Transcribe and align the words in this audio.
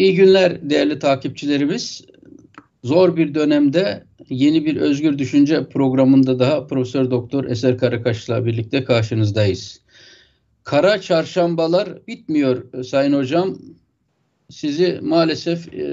İyi 0.00 0.14
günler 0.14 0.70
değerli 0.70 0.98
takipçilerimiz. 0.98 2.04
Zor 2.84 3.16
bir 3.16 3.34
dönemde 3.34 4.04
yeni 4.28 4.64
bir 4.64 4.76
özgür 4.76 5.18
düşünce 5.18 5.68
programında 5.68 6.38
daha 6.38 6.66
Profesör 6.66 7.10
Doktor 7.10 7.44
Eser 7.44 7.78
Karakaş'la 7.78 8.46
birlikte 8.46 8.84
karşınızdayız. 8.84 9.80
Kara 10.64 11.00
çarşambalar 11.00 12.06
bitmiyor 12.06 12.82
Sayın 12.84 13.12
Hocam. 13.12 13.58
Sizi 14.50 14.98
maalesef 15.02 15.74
e, 15.74 15.86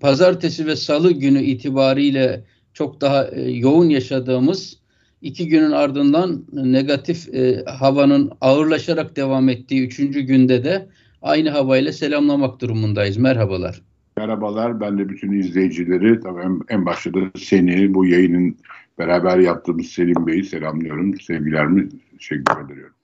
pazartesi 0.00 0.66
ve 0.66 0.76
salı 0.76 1.12
günü 1.12 1.42
itibariyle 1.42 2.44
çok 2.74 3.00
daha 3.00 3.28
e, 3.28 3.50
yoğun 3.50 3.88
yaşadığımız 3.88 4.78
iki 5.22 5.48
günün 5.48 5.72
ardından 5.72 6.44
negatif 6.52 7.34
e, 7.34 7.64
havanın 7.66 8.30
ağırlaşarak 8.40 9.16
devam 9.16 9.48
ettiği 9.48 9.86
üçüncü 9.86 10.20
günde 10.20 10.64
de 10.64 10.88
aynı 11.22 11.50
havayla 11.50 11.92
selamlamak 11.92 12.60
durumundayız. 12.60 13.16
Merhabalar. 13.16 13.82
Merhabalar. 14.16 14.80
Ben 14.80 14.98
de 14.98 15.08
bütün 15.08 15.32
izleyicileri, 15.32 16.20
tabii 16.20 16.40
en, 16.40 16.60
en 16.68 16.86
başta 16.86 17.14
da 17.14 17.18
seni, 17.38 17.94
bu 17.94 18.06
yayının 18.06 18.56
beraber 18.98 19.38
yaptığımız 19.38 19.86
Selim 19.86 20.26
Bey'i 20.26 20.44
selamlıyorum. 20.44 21.20
Sevgilerimi 21.20 21.88
teşekkür 22.18 22.64
ediyorum. 22.64 22.94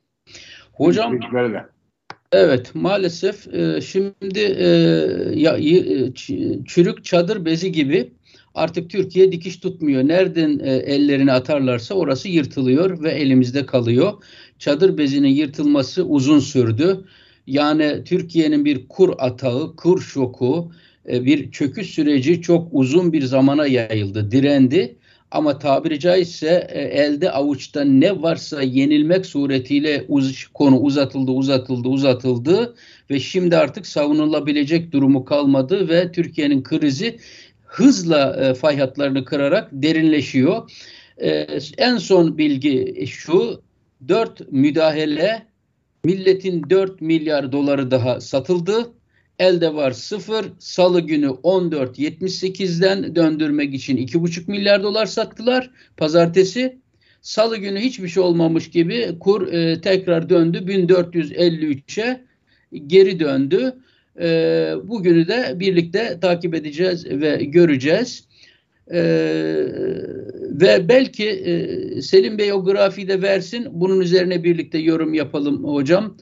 Hocam, 0.72 1.18
evet 2.32 2.74
maalesef 2.74 3.54
e, 3.54 3.80
şimdi 3.80 4.41
e, 4.41 4.66
ya, 5.34 5.56
e, 5.56 6.14
çürük 6.64 7.05
çadır 7.05 7.44
bezi 7.44 7.72
gibi 7.72 8.12
artık 8.55 8.91
Türkiye 8.91 9.32
dikiş 9.32 9.56
tutmuyor. 9.56 10.08
Nereden 10.08 10.58
e, 10.58 10.70
ellerini 10.72 11.32
atarlarsa 11.32 11.94
orası 11.94 12.28
yırtılıyor 12.28 13.02
ve 13.02 13.10
elimizde 13.10 13.66
kalıyor. 13.66 14.12
Çadır 14.58 14.98
bezinin 14.98 15.28
yırtılması 15.28 16.05
uzun 16.05 16.38
sürdü. 16.38 17.05
Yani 17.48 18.04
Türkiye'nin 18.04 18.64
bir 18.64 18.88
kur 18.88 19.14
atağı, 19.18 19.77
kur 19.77 20.00
şoku, 20.00 20.72
e, 21.08 21.24
bir 21.24 21.50
çöküş 21.50 21.91
süreci 21.91 22.42
çok 22.42 22.68
uzun 22.72 23.12
bir 23.12 23.22
zamana 23.22 23.66
yayıldı, 23.66 24.30
direndi. 24.30 24.96
Ama 25.30 25.58
tabiri 25.58 26.00
caizse 26.00 26.69
e, 26.72 26.80
elde 26.80 27.30
avuçta 27.30 27.84
ne 27.84 28.22
varsa 28.22 28.62
yenilmek 28.62 29.26
suretiyle 29.26 30.04
uz 30.08 30.46
konu 30.54 30.78
uzatıldı, 30.78 31.30
uzatıldı, 31.30 31.88
uzatıldı 31.88 32.74
ve 33.10 33.20
şimdi 33.20 33.56
artık 33.56 33.86
savunulabilecek 33.86 34.92
durumu 34.92 35.24
kalmadı 35.24 35.88
ve 35.88 36.12
Türkiye'nin 36.12 36.62
krizi 36.62 37.19
hızla 37.64 38.36
e, 38.36 38.54
fay 38.54 38.78
hatlarını 38.78 39.24
kırarak 39.24 39.69
derinleşiyor. 39.72 40.70
E, 41.19 41.46
en 41.78 41.96
son 41.96 42.38
bilgi 42.38 43.06
şu, 43.06 43.62
dört 44.08 44.52
müdahale 44.52 45.47
milletin 46.09 46.70
4 46.70 47.01
milyar 47.01 47.53
doları 47.53 47.91
daha 47.91 48.20
satıldı. 48.20 48.92
Elde 49.39 49.75
var 49.75 49.91
sıfır. 49.91 50.47
Salı 50.59 51.00
günü 51.00 51.27
14.78'den 51.27 53.15
döndürmek 53.15 53.75
için 53.75 53.97
2,5 53.97 54.50
milyar 54.50 54.83
dolar 54.83 55.06
sattılar. 55.06 55.70
Pazartesi. 55.97 56.78
Salı 57.23 57.56
günü 57.56 57.81
hiçbir 57.81 58.09
şey 58.09 58.23
olmamış 58.23 58.70
gibi 58.70 59.19
kur 59.20 59.53
e, 59.53 59.81
tekrar 59.81 60.28
döndü. 60.28 60.59
1453'e 60.59 62.25
geri 62.87 63.20
döndü. 63.20 63.75
E, 64.20 64.28
bugünü 64.84 65.28
de 65.28 65.61
birlikte 65.61 66.19
takip 66.20 66.55
edeceğiz 66.55 67.06
ve 67.06 67.37
göreceğiz. 67.45 68.25
E, 68.93 69.00
ve 70.61 70.89
belki 70.89 71.28
e, 71.28 72.03
Selim 72.03 72.39
Bey 72.39 72.53
o 72.53 72.64
grafiği 72.64 73.09
de 73.09 73.23
versin. 73.23 73.67
Bunun 73.70 74.01
üzerine 74.01 74.45
birlikte 74.45 74.78
yorum 74.78 75.15
yapalım 75.15 75.65
hocam. 75.65 76.17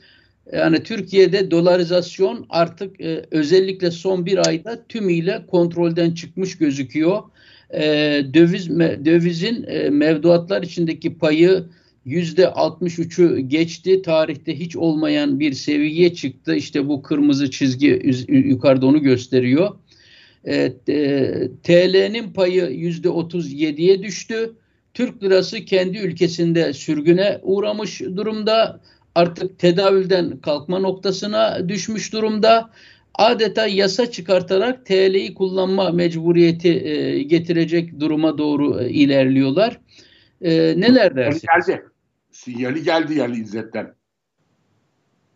Yani 0.53 0.83
Türkiye'de 0.83 1.51
dolarizasyon 1.51 2.47
artık 2.49 3.00
e, 3.00 3.25
özellikle 3.31 3.91
son 3.91 4.27
bir 4.27 4.49
ayda 4.49 4.87
tümüyle 4.88 5.47
kontrolden 5.47 6.10
çıkmış 6.10 6.59
gözüküyor. 6.59 7.22
E, 7.75 7.83
döviz 8.34 8.69
me, 8.69 9.05
dövizin 9.05 9.65
e, 9.69 9.91
mevduatlar 9.91 10.62
içindeki 10.62 11.19
payı 11.19 11.65
yüzde 12.05 12.43
63'ü 12.43 13.39
geçti. 13.39 14.03
Tarihte 14.03 14.59
hiç 14.59 14.77
olmayan 14.77 15.41
bir 15.41 15.53
seviyeye 15.53 16.15
çıktı. 16.15 16.55
İşte 16.55 16.89
bu 16.89 17.03
kırmızı 17.03 17.50
çizgi 17.50 18.15
yukarıda 18.28 18.87
onu 18.87 19.03
gösteriyor. 19.03 19.71
E, 20.47 20.73
TL'nin 21.62 22.33
payı 22.33 22.67
yüzde 22.71 23.09
37'ye 23.09 24.03
düştü. 24.03 24.53
Türk 24.95 25.23
lirası 25.23 25.65
kendi 25.65 25.99
ülkesinde 25.99 26.73
sürgüne 26.73 27.41
uğramış 27.43 28.01
durumda. 28.01 28.81
Artık 29.15 29.59
tedavülden 29.59 30.39
kalkma 30.39 30.79
noktasına 30.79 31.69
düşmüş 31.69 32.12
durumda. 32.12 32.71
Adeta 33.15 33.67
yasa 33.67 34.11
çıkartarak 34.11 34.87
TL'yi 34.87 35.34
kullanma 35.34 35.91
mecburiyeti 35.91 36.69
e, 36.69 37.23
getirecek 37.23 38.01
duruma 38.01 38.39
doğru 38.39 38.83
e, 38.83 38.91
ilerliyorlar. 38.91 39.81
E, 40.43 40.51
neler 40.81 41.17
dersiniz? 41.17 41.43
Geldi. 41.67 41.83
Sinyali 42.31 42.83
geldi 42.83 43.15
yani 43.15 43.37
İzzet'ten. 43.37 43.95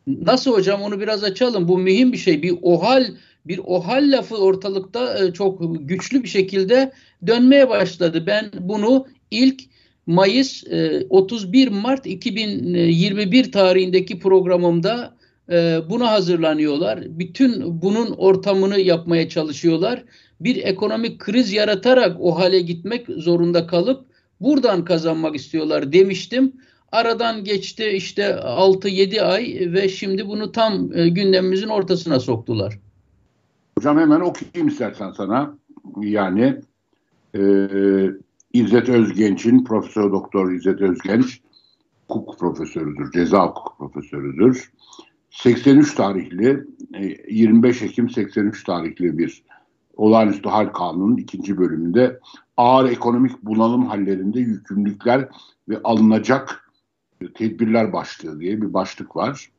Nasıl 0.06 0.52
hocam 0.52 0.82
onu 0.82 1.00
biraz 1.00 1.24
açalım. 1.24 1.68
Bu 1.68 1.78
mühim 1.78 2.12
bir 2.12 2.18
şey. 2.18 2.42
Bir 2.42 2.54
OHAL 2.62 3.06
bir 3.46 3.60
OHAL 3.64 4.12
lafı 4.12 4.36
ortalıkta 4.36 5.24
e, 5.24 5.32
çok 5.32 5.62
güçlü 5.88 6.22
bir 6.22 6.28
şekilde 6.28 6.92
dönmeye 7.26 7.68
başladı. 7.68 8.24
Ben 8.26 8.50
bunu 8.60 9.06
ilk 9.30 9.60
Mayıs 10.06 10.64
31 11.10 11.66
e, 11.66 11.70
Mart 11.70 12.06
2021 12.06 13.52
tarihindeki 13.52 14.18
programımda 14.18 15.16
e, 15.50 15.78
buna 15.90 16.12
hazırlanıyorlar. 16.12 17.18
Bütün 17.18 17.82
bunun 17.82 18.10
ortamını 18.10 18.80
yapmaya 18.80 19.28
çalışıyorlar. 19.28 20.04
Bir 20.40 20.56
ekonomik 20.56 21.18
kriz 21.18 21.52
yaratarak 21.52 22.16
o 22.20 22.38
hale 22.38 22.60
gitmek 22.60 23.06
zorunda 23.16 23.66
kalıp 23.66 24.06
buradan 24.40 24.84
kazanmak 24.84 25.36
istiyorlar 25.36 25.92
demiştim. 25.92 26.52
Aradan 26.92 27.44
geçti 27.44 27.88
işte 27.88 28.22
6-7 28.22 29.20
ay 29.22 29.58
ve 29.60 29.88
şimdi 29.88 30.28
bunu 30.28 30.52
tam 30.52 30.90
gündemimizin 30.90 31.68
ortasına 31.68 32.20
soktular. 32.20 32.78
Hocam 33.80 33.98
hemen 33.98 34.20
okuyayım 34.20 34.68
istersen 34.68 35.10
sana. 35.10 35.54
Yani 36.00 36.60
e, 37.36 37.40
İzzet 38.52 38.88
Özgenç'in 38.88 39.64
Profesör 39.64 40.12
Doktor 40.12 40.52
İzzet 40.52 40.80
Özgenç 40.80 41.40
hukuk 42.08 42.38
profesörüdür, 42.38 43.12
ceza 43.12 43.46
hukuk 43.46 43.78
profesörüdür. 43.78 44.72
83 45.30 45.94
tarihli, 45.94 46.66
25 47.28 47.82
e, 47.82 47.84
Ekim 47.84 48.10
83 48.10 48.64
tarihli 48.64 49.18
bir 49.18 49.42
olağanüstü 49.96 50.48
hal 50.48 50.66
kanunun 50.66 51.16
ikinci 51.16 51.58
bölümünde 51.58 52.20
ağır 52.56 52.90
ekonomik 52.90 53.42
bunalım 53.42 53.86
hallerinde 53.86 54.40
yükümlülükler 54.40 55.28
ve 55.68 55.80
alınacak 55.84 56.70
tedbirler 57.34 57.92
başlığı 57.92 58.40
diye 58.40 58.62
bir 58.62 58.74
başlık 58.74 59.16
var. 59.16 59.50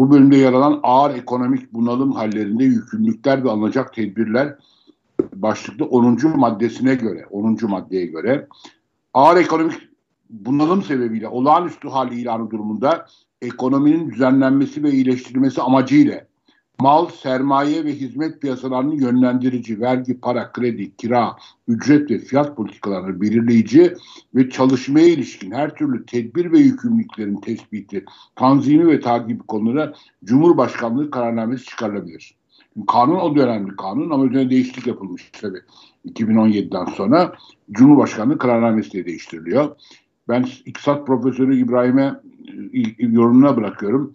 Bu 0.00 0.10
bölümde 0.10 0.36
yer 0.36 0.52
alan 0.52 0.80
ağır 0.82 1.14
ekonomik 1.14 1.72
bunalım 1.72 2.12
hallerinde 2.12 2.64
yükümlülükler 2.64 3.44
ve 3.44 3.50
alınacak 3.50 3.94
tedbirler 3.94 4.56
başlıklı 5.34 5.84
10. 5.84 6.18
maddesine 6.36 6.94
göre, 6.94 7.26
10. 7.30 7.58
maddeye 7.62 8.06
göre 8.06 8.46
ağır 9.14 9.36
ekonomik 9.36 9.88
bunalım 10.30 10.82
sebebiyle 10.82 11.28
olağanüstü 11.28 11.88
hal 11.88 12.12
ilanı 12.12 12.50
durumunda 12.50 13.06
ekonominin 13.42 14.10
düzenlenmesi 14.10 14.82
ve 14.82 14.90
iyileştirilmesi 14.90 15.62
amacıyla 15.62 16.26
mal, 16.80 17.08
sermaye 17.08 17.84
ve 17.84 17.92
hizmet 17.94 18.40
piyasalarının 18.40 18.94
yönlendirici, 18.94 19.80
vergi, 19.80 20.20
para, 20.20 20.52
kredi, 20.52 20.96
kira, 20.96 21.36
ücret 21.68 22.10
ve 22.10 22.18
fiyat 22.18 22.56
politikalarını 22.56 23.20
belirleyici 23.20 23.94
ve 24.34 24.50
çalışmaya 24.50 25.06
ilişkin 25.06 25.50
her 25.50 25.74
türlü 25.74 26.06
tedbir 26.06 26.52
ve 26.52 26.58
yükümlülüklerin 26.58 27.36
tespiti, 27.36 28.04
tanzimi 28.36 28.88
ve 28.88 29.00
takibi 29.00 29.38
konulara 29.38 29.92
Cumhurbaşkanlığı 30.24 31.10
kararnamesi 31.10 31.64
çıkarılabilir. 31.64 32.34
Kanun 32.88 33.16
o 33.16 33.36
dönemli 33.36 33.76
kanun 33.76 34.10
ama 34.10 34.26
üzerine 34.26 34.50
değişiklik 34.50 34.86
yapılmış 34.86 35.30
tabii. 35.40 35.60
2017'den 36.06 36.84
sonra 36.84 37.34
Cumhurbaşkanlığı 37.70 38.38
kararnamesi 38.38 38.92
de 38.92 39.06
değiştiriliyor. 39.06 39.76
Ben 40.28 40.46
İktisat 40.64 41.06
Profesörü 41.06 41.56
İbrahim'e 41.56 42.20
e, 42.72 43.06
yorumuna 43.06 43.56
bırakıyorum. 43.56 44.14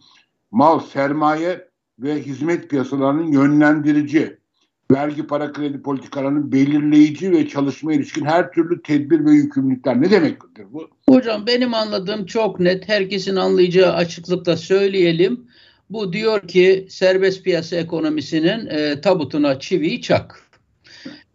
Mal, 0.52 0.80
sermaye 0.80 1.68
ve 2.00 2.22
hizmet 2.22 2.70
piyasalarının 2.70 3.32
yönlendirici, 3.32 4.38
vergi 4.92 5.28
para 5.28 5.54
kredi 5.54 5.82
politikalarının 5.82 6.52
belirleyici 6.52 7.32
ve 7.32 7.48
çalışma 7.48 7.94
ilişkin 7.94 8.26
her 8.26 8.52
türlü 8.52 8.82
tedbir 8.82 9.26
ve 9.26 9.32
yükümlülükler 9.32 10.02
ne 10.02 10.12
demektir 10.12 10.66
bu? 10.72 10.90
Hocam 11.10 11.48
benim 11.48 11.74
anladığım 11.74 12.26
çok 12.26 12.60
net. 12.60 12.90
Herkesin 12.90 13.36
anlayacağı 13.36 13.94
açıklıkla 13.94 14.58
söyleyelim. 14.58 15.48
Bu 15.90 16.14
diyor 16.14 16.48
ki 16.48 16.88
serbest 16.90 17.44
piyasa 17.44 17.76
ekonomisinin 17.76 18.68
e, 18.68 19.02
tabutuna 19.02 19.60
çiviyi 19.60 20.02
çak. 20.02 20.42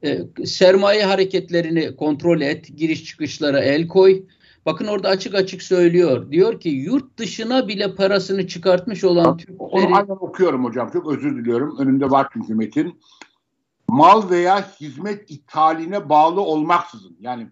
E, 0.05 0.19
sermaye 0.45 1.05
hareketlerini 1.05 1.97
kontrol 1.97 2.41
et, 2.41 2.77
giriş 2.77 3.05
çıkışlara 3.05 3.61
el 3.61 3.89
koy. 3.89 4.23
Bakın 4.67 4.87
orada 4.87 5.09
açık 5.09 5.35
açık 5.35 5.62
söylüyor. 5.62 6.31
Diyor 6.31 6.61
ki 6.61 6.69
yurt 6.69 7.19
dışına 7.19 7.69
bile 7.69 7.95
parasını 7.95 8.47
çıkartmış 8.47 9.05
olan 9.05 9.37
Türkleri... 9.37 9.59
Onu 9.59 9.97
aynen 9.97 10.09
okuyorum 10.09 10.65
hocam. 10.65 10.91
Çok 10.91 11.12
özür 11.12 11.37
diliyorum. 11.37 11.77
Önümde 11.79 12.11
var 12.11 12.29
çünkü 12.33 12.55
metin. 12.55 13.01
Mal 13.89 14.31
veya 14.31 14.71
hizmet 14.81 15.31
ithaline 15.31 16.09
bağlı 16.09 16.41
olmaksızın 16.41 17.17
yani 17.21 17.47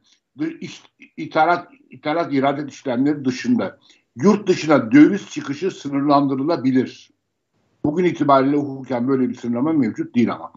iş, 0.61 0.83
ithalat, 1.17 1.69
ithalat 1.91 2.33
iradet 2.33 2.71
işlemleri 2.71 3.25
dışında 3.25 3.79
yurt 4.17 4.49
dışına 4.49 4.93
döviz 4.93 5.31
çıkışı 5.31 5.71
sınırlandırılabilir. 5.71 7.11
Bugün 7.85 8.05
itibariyle 8.05 8.57
hukuken 8.57 9.09
böyle 9.09 9.29
bir 9.29 9.35
sınırlama 9.35 9.73
mevcut 9.73 10.15
değil 10.15 10.33
ama. 10.33 10.53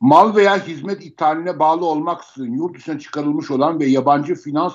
Mal 0.00 0.36
veya 0.36 0.66
hizmet 0.66 1.06
ithaline 1.06 1.58
bağlı 1.58 1.86
olmaksızın 1.86 2.52
yurt 2.52 2.76
dışına 2.76 2.98
çıkarılmış 2.98 3.50
olan 3.50 3.80
ve 3.80 3.86
yabancı 3.86 4.34
finans 4.34 4.74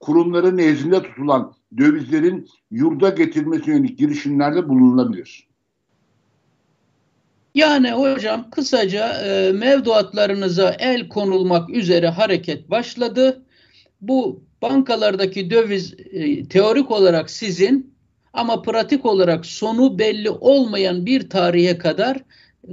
kurumları 0.00 0.56
nezdinde 0.56 1.02
tutulan 1.02 1.54
dövizlerin 1.76 2.48
yurda 2.70 3.08
getirilmesi 3.08 3.70
yönelik 3.70 3.98
girişimlerde 3.98 4.68
bulunulabilir. 4.68 5.46
Yani 7.54 7.92
hocam 7.92 8.50
kısaca 8.50 9.08
e, 9.08 9.52
mevduatlarınıza 9.52 10.76
el 10.78 11.08
konulmak 11.08 11.70
üzere 11.70 12.08
hareket 12.08 12.70
başladı. 12.70 13.42
Bu 14.00 14.42
bankalardaki 14.62 15.50
döviz 15.50 15.94
e, 16.12 16.48
teorik 16.48 16.90
olarak 16.90 17.30
sizin 17.30 17.94
ama 18.32 18.62
pratik 18.62 19.06
olarak 19.06 19.46
sonu 19.46 19.98
belli 19.98 20.30
olmayan 20.30 21.06
bir 21.06 21.30
tarihe 21.30 21.78
kadar 21.78 22.16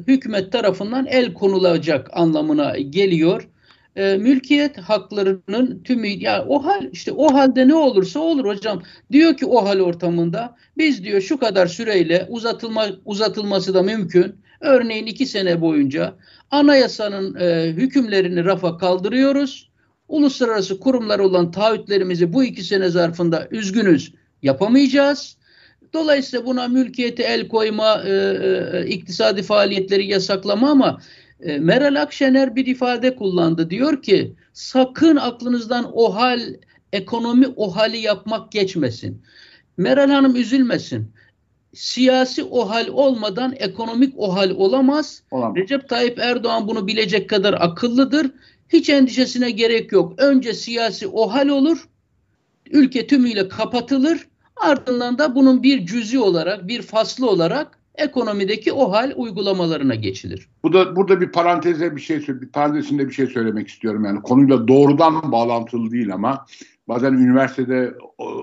hükümet 0.08 0.52
tarafından 0.52 1.06
el 1.06 1.34
konulacak 1.34 2.10
anlamına 2.14 2.78
geliyor. 2.78 3.50
E, 3.96 4.18
mülkiyet 4.18 4.78
haklarının 4.78 5.84
tümü 5.84 6.08
ya 6.08 6.46
o 6.48 6.66
hal 6.66 6.90
işte 6.92 7.12
o 7.12 7.34
halde 7.34 7.68
ne 7.68 7.76
olursa 7.76 8.20
olur 8.20 8.46
hocam. 8.46 8.82
Diyor 9.12 9.38
ki 9.38 9.46
o 9.46 9.66
hal 9.66 9.80
ortamında 9.80 10.56
biz 10.78 11.04
diyor 11.04 11.22
şu 11.22 11.38
kadar 11.38 11.68
süreyle 11.68 12.26
uzatılma 12.30 12.86
uzatılması 13.06 13.74
da 13.74 13.82
mümkün. 13.82 14.36
Örneğin 14.60 15.06
iki 15.06 15.26
sene 15.26 15.62
boyunca 15.62 16.16
anayasanın 16.52 17.36
e, 17.40 17.72
hükümlerini 17.72 18.46
rafa 18.46 18.78
kaldırıyoruz 18.78 19.72
uluslararası 20.12 20.80
kurumlar 20.80 21.20
olan 21.20 21.52
taahhütlerimizi 21.52 22.34
bu 22.34 22.44
iki 22.44 22.64
sene 22.64 22.90
zarfında 22.90 23.48
üzgünüz 23.52 24.14
yapamayacağız. 24.42 25.38
Dolayısıyla 25.94 26.46
buna 26.46 26.68
mülkiyete 26.68 27.24
el 27.24 27.48
koyma, 27.48 28.04
e, 28.06 28.10
e, 28.10 28.86
iktisadi 28.88 29.44
faaliyetleri 29.44 30.08
yasaklama 30.08 30.70
ama 30.70 31.02
e, 31.40 31.58
Meral 31.58 32.02
Akşener 32.02 32.56
bir 32.56 32.66
ifade 32.66 33.16
kullandı. 33.16 33.70
Diyor 33.70 34.02
ki 34.02 34.36
sakın 34.54 35.16
aklınızdan 35.16 35.92
o 35.94 36.16
hal, 36.16 36.42
ekonomi 36.94 37.48
o 37.56 37.76
hali 37.76 37.98
yapmak 37.98 38.52
geçmesin. 38.52 39.22
Meral 39.78 40.10
Hanım 40.10 40.36
üzülmesin. 40.36 41.12
Siyasi 41.74 42.44
o 42.44 42.70
hal 42.70 42.88
olmadan 42.88 43.56
ekonomik 43.58 44.14
o 44.18 44.36
hal 44.36 44.50
olamaz. 44.50 45.24
olamaz. 45.32 45.56
Recep 45.56 45.90
Tayyip 45.90 46.20
Erdoğan 46.20 46.68
bunu 46.68 46.88
bilecek 46.88 47.30
kadar 47.30 47.54
akıllıdır 47.54 48.32
hiç 48.74 48.90
endişesine 48.90 49.52
gerek 49.52 49.92
yok. 49.92 50.14
Önce 50.18 50.54
siyasi 50.54 51.08
ohal 51.08 51.48
olur, 51.48 51.88
ülke 52.72 53.08
tümüyle 53.08 53.48
kapatılır, 53.48 54.28
ardından 54.62 55.18
da 55.18 55.36
bunun 55.36 55.64
bir 55.64 55.86
cüzi 55.86 56.20
olarak, 56.20 56.68
bir 56.68 56.82
faslı 56.82 57.30
olarak 57.30 57.80
ekonomideki 57.96 58.74
ohal 58.74 59.14
uygulamalarına 59.16 59.96
geçilir. 59.96 60.50
Bu 60.64 60.74
da 60.74 60.96
burada 60.96 61.22
bir 61.22 61.32
paranteze 61.32 61.96
bir 61.96 62.02
şey 62.02 62.28
bir 62.28 62.48
parantezinde 62.48 63.08
bir 63.08 63.14
şey 63.14 63.28
söylemek 63.28 63.68
istiyorum 63.68 64.06
yani 64.06 64.22
konuyla 64.22 64.68
doğrudan 64.68 65.32
bağlantılı 65.32 65.92
değil 65.92 66.14
ama 66.14 66.46
bazen 66.88 67.14
üniversitede 67.14 67.94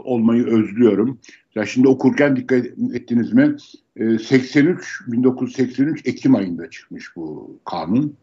olmayı 0.05 0.47
özlüyorum. 0.47 1.19
Ya 1.55 1.67
şimdi 1.67 1.89
okurken 1.89 2.37
dikkat 2.37 2.67
ettiniz 2.95 3.33
mi? 3.33 3.57
83 3.99 5.01
ee, 5.09 5.13
1983 5.13 6.07
Ekim 6.07 6.35
ayında 6.35 6.71
çıkmış 6.71 7.17
bu 7.17 7.57
kanun. 7.65 8.17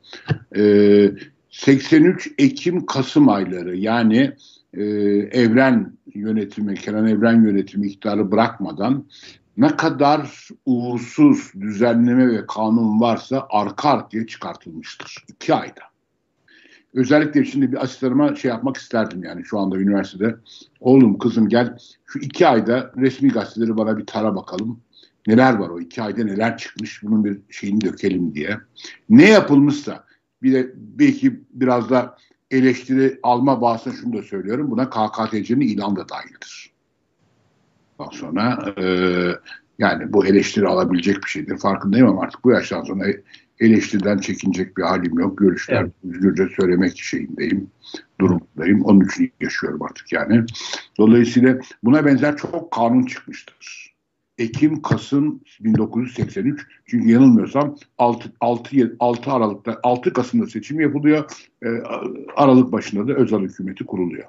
Ee, 0.55 1.11
83 1.49 2.31
Ekim 2.37 2.85
Kasım 2.85 3.29
ayları 3.29 3.77
yani 3.77 4.31
e, 4.73 4.83
Evren 5.31 5.93
yönetimi, 6.19 6.75
Kenan 6.75 7.07
Evren 7.07 7.43
yönetimi 7.43 7.87
iktidarı 7.87 8.31
bırakmadan 8.31 9.05
ne 9.57 9.67
kadar 9.67 10.49
uğursuz 10.65 11.53
düzenleme 11.59 12.27
ve 12.27 12.45
kanun 12.47 13.01
varsa 13.01 13.47
arka 13.49 13.89
arkaya 13.89 14.27
çıkartılmıştır. 14.27 15.25
iki 15.27 15.53
ayda. 15.53 15.81
Özellikle 16.93 17.45
şimdi 17.45 17.71
bir 17.71 17.83
asistanıma 17.83 18.35
şey 18.35 18.49
yapmak 18.49 18.77
isterdim 18.77 19.23
yani 19.23 19.45
şu 19.45 19.59
anda 19.59 19.77
üniversitede. 19.77 20.35
Oğlum 20.79 21.17
kızım 21.17 21.49
gel 21.49 21.77
şu 22.05 22.19
iki 22.19 22.47
ayda 22.47 22.91
resmi 22.97 23.29
gazeteleri 23.29 23.77
bana 23.77 23.97
bir 23.97 24.05
tara 24.05 24.35
bakalım. 24.35 24.79
Neler 25.27 25.53
var 25.53 25.69
o 25.69 25.79
iki 25.79 26.01
ayda 26.01 26.23
neler 26.23 26.57
çıkmış 26.57 27.03
bunun 27.03 27.25
bir 27.25 27.39
şeyini 27.49 27.81
dökelim 27.81 28.35
diye. 28.35 28.57
Ne 29.09 29.29
yapılmışsa 29.29 30.05
bir 30.43 30.53
de 30.53 30.71
belki 30.75 31.39
biraz 31.53 31.89
da 31.89 32.17
eleştiri 32.55 33.19
alma 33.23 33.61
bahsine 33.61 33.93
şunu 33.93 34.17
da 34.17 34.23
söylüyorum. 34.23 34.71
Buna 34.71 34.89
KKTC'nin 34.89 35.61
ilan 35.61 35.95
da 35.95 36.09
dahildir. 36.09 36.71
Daha 37.99 38.09
sonra 38.11 38.73
e, 38.77 38.85
yani 39.79 40.13
bu 40.13 40.25
eleştiri 40.25 40.67
alabilecek 40.67 41.23
bir 41.23 41.29
şeydir. 41.29 41.57
Farkındayım 41.57 42.07
ama 42.07 42.21
artık 42.21 42.43
bu 42.43 42.51
yaştan 42.51 42.83
sonra 42.83 43.05
eleştiriden 43.59 44.17
çekinecek 44.17 44.77
bir 44.77 44.83
halim 44.83 45.19
yok. 45.19 45.37
Görüşler 45.37 45.81
evet. 45.81 45.91
özgürce 46.03 46.47
söylemek 46.55 46.97
şeyindeyim, 46.97 47.71
durumdayım. 48.21 48.81
Onun 48.81 49.01
için 49.01 49.31
yaşıyorum 49.41 49.81
artık 49.81 50.13
yani. 50.13 50.45
Dolayısıyla 50.97 51.59
buna 51.83 52.05
benzer 52.05 52.37
çok 52.37 52.71
kanun 52.71 53.05
çıkmıştır. 53.05 53.94
Ekim, 54.37 54.81
Kasım 54.81 55.41
1983. 55.59 56.67
Çünkü 56.85 57.09
yanılmıyorsam 57.09 57.75
6, 57.97 58.31
6, 58.39 58.95
6 58.99 59.31
Aralık'ta 59.31 59.79
6 59.83 60.13
Kasım'da 60.13 60.47
seçim 60.47 60.79
yapılıyor. 60.79 61.31
E, 61.63 61.67
Aralık 62.35 62.71
başında 62.71 63.07
da 63.07 63.13
özel 63.13 63.39
hükümeti 63.39 63.85
kuruluyor. 63.85 64.25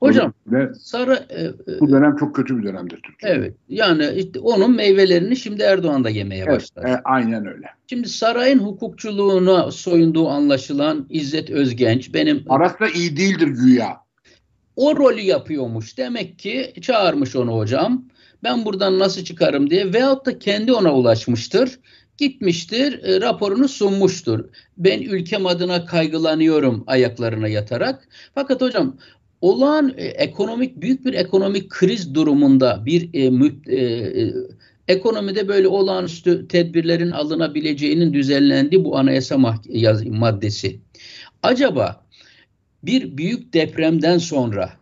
Hocam 0.00 0.32
ve 0.46 0.74
sarı 0.74 1.26
e, 1.28 1.42
e, 1.44 1.80
bu 1.80 1.90
dönem 1.90 2.16
çok 2.16 2.36
kötü 2.36 2.58
bir 2.58 2.62
dönemdir 2.62 3.00
Türkiye'de. 3.02 3.38
Evet. 3.38 3.54
Yani 3.68 4.06
işte 4.16 4.40
onun 4.40 4.76
meyvelerini 4.76 5.36
şimdi 5.36 5.62
Erdoğan 5.62 6.04
da 6.04 6.10
yemeye 6.10 6.44
evet, 6.44 6.56
başladı. 6.56 6.86
E, 6.88 7.00
aynen 7.04 7.46
öyle. 7.46 7.66
Şimdi 7.86 8.08
sarayın 8.08 8.58
hukukçuluğuna 8.58 9.70
soyunduğu 9.70 10.28
anlaşılan 10.28 11.06
İzzet 11.10 11.50
Özgenç 11.50 12.14
benim 12.14 12.44
arasında 12.48 12.88
iyi 12.88 13.16
değildir 13.16 13.46
güya. 13.46 13.96
O 14.76 14.96
rolü 14.96 15.20
yapıyormuş. 15.20 15.98
Demek 15.98 16.38
ki 16.38 16.72
çağırmış 16.80 17.36
onu 17.36 17.56
hocam 17.56 18.04
ben 18.44 18.64
buradan 18.64 18.98
nasıl 18.98 19.24
çıkarım 19.24 19.70
diye 19.70 19.92
veyahut 19.92 20.26
da 20.26 20.38
kendi 20.38 20.72
ona 20.72 20.94
ulaşmıştır. 20.94 21.78
Gitmiştir, 22.18 23.04
e, 23.04 23.20
raporunu 23.20 23.68
sunmuştur. 23.68 24.44
Ben 24.78 25.02
ülkem 25.02 25.46
adına 25.46 25.84
kaygılanıyorum 25.86 26.84
ayaklarına 26.86 27.48
yatarak. 27.48 28.08
Fakat 28.34 28.60
hocam 28.60 28.96
olağan 29.40 29.94
e, 29.96 30.04
ekonomik 30.04 30.80
büyük 30.80 31.04
bir 31.04 31.14
ekonomik 31.14 31.70
kriz 31.70 32.14
durumunda 32.14 32.82
bir 32.86 33.10
e, 33.14 33.30
mü, 33.30 33.52
e, 33.66 33.76
e, 33.76 34.34
ekonomide 34.88 35.48
böyle 35.48 35.68
olağanüstü 35.68 36.48
tedbirlerin 36.48 37.10
alınabileceğinin 37.10 38.14
düzenlendiği 38.14 38.84
bu 38.84 38.96
anayasa 38.98 39.38
maddesi. 40.06 40.80
Acaba 41.42 42.04
bir 42.82 43.16
büyük 43.16 43.54
depremden 43.54 44.18
sonra, 44.18 44.72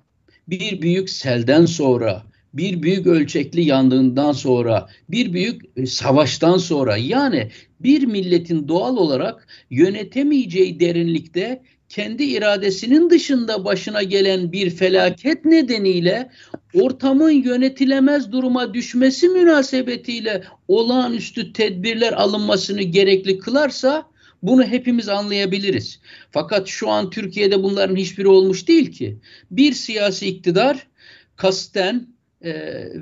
bir 0.48 0.82
büyük 0.82 1.10
selden 1.10 1.66
sonra, 1.66 2.22
bir 2.54 2.82
büyük 2.82 3.06
ölçekli 3.06 3.64
yandığından 3.64 4.32
sonra, 4.32 4.88
bir 5.08 5.32
büyük 5.32 5.62
e, 5.76 5.86
savaştan 5.86 6.58
sonra 6.58 6.96
yani 6.96 7.50
bir 7.80 8.02
milletin 8.02 8.68
doğal 8.68 8.96
olarak 8.96 9.46
yönetemeyeceği 9.70 10.80
derinlikte 10.80 11.62
kendi 11.88 12.24
iradesinin 12.24 13.10
dışında 13.10 13.64
başına 13.64 14.02
gelen 14.02 14.52
bir 14.52 14.70
felaket 14.70 15.44
nedeniyle 15.44 16.30
ortamın 16.74 17.30
yönetilemez 17.30 18.32
duruma 18.32 18.74
düşmesi 18.74 19.28
münasebetiyle 19.28 20.44
olağanüstü 20.68 21.52
tedbirler 21.52 22.12
alınmasını 22.12 22.82
gerekli 22.82 23.38
kılarsa 23.38 24.12
bunu 24.42 24.64
hepimiz 24.64 25.08
anlayabiliriz. 25.08 26.00
Fakat 26.30 26.68
şu 26.68 26.90
an 26.90 27.10
Türkiye'de 27.10 27.62
bunların 27.62 27.96
hiçbiri 27.96 28.28
olmuş 28.28 28.68
değil 28.68 28.92
ki. 28.92 29.18
Bir 29.50 29.72
siyasi 29.72 30.26
iktidar 30.26 30.86
kasten 31.36 32.11
e, 32.44 32.52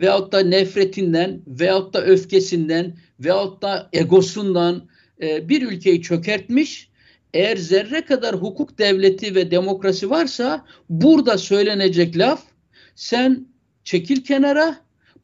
veyahut 0.00 0.32
da 0.32 0.40
nefretinden 0.40 1.42
veyahut 1.46 1.94
da 1.94 2.04
öfkesinden 2.04 2.96
veyahut 3.20 3.62
da 3.62 3.88
egosundan 3.92 4.88
e, 5.22 5.48
bir 5.48 5.62
ülkeyi 5.62 6.02
çökertmiş. 6.02 6.90
Eğer 7.34 7.56
zerre 7.56 8.04
kadar 8.04 8.36
hukuk 8.36 8.78
devleti 8.78 9.34
ve 9.34 9.50
demokrasi 9.50 10.10
varsa 10.10 10.64
burada 10.90 11.38
söylenecek 11.38 12.18
laf 12.18 12.42
sen 12.94 13.46
çekil 13.84 14.24
kenara 14.24 14.76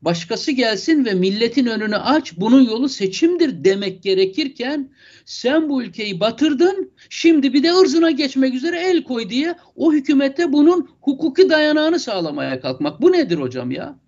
başkası 0.03 0.53
gelsin 0.53 1.05
ve 1.05 1.15
milletin 1.15 1.67
önünü 1.67 1.97
aç 1.97 2.37
bunun 2.37 2.61
yolu 2.61 2.89
seçimdir 2.89 3.65
demek 3.65 4.03
gerekirken 4.03 4.91
sen 5.25 5.69
bu 5.69 5.83
ülkeyi 5.83 6.21
batırdın 6.21 6.93
şimdi 7.11 7.53
bir 7.53 7.63
de 7.63 7.75
ırzına 7.75 8.11
geçmek 8.11 8.55
üzere 8.55 8.81
el 8.81 9.05
koy 9.05 9.31
diye 9.31 9.55
o 9.77 9.93
hükümete 9.93 10.53
bunun 10.53 10.89
hukuki 11.01 11.51
dayanağını 11.51 11.99
sağlamaya 11.99 12.61
kalkmak. 12.61 13.03
Bu 13.03 13.13
nedir 13.13 13.39
hocam 13.39 13.71
ya? 13.71 13.99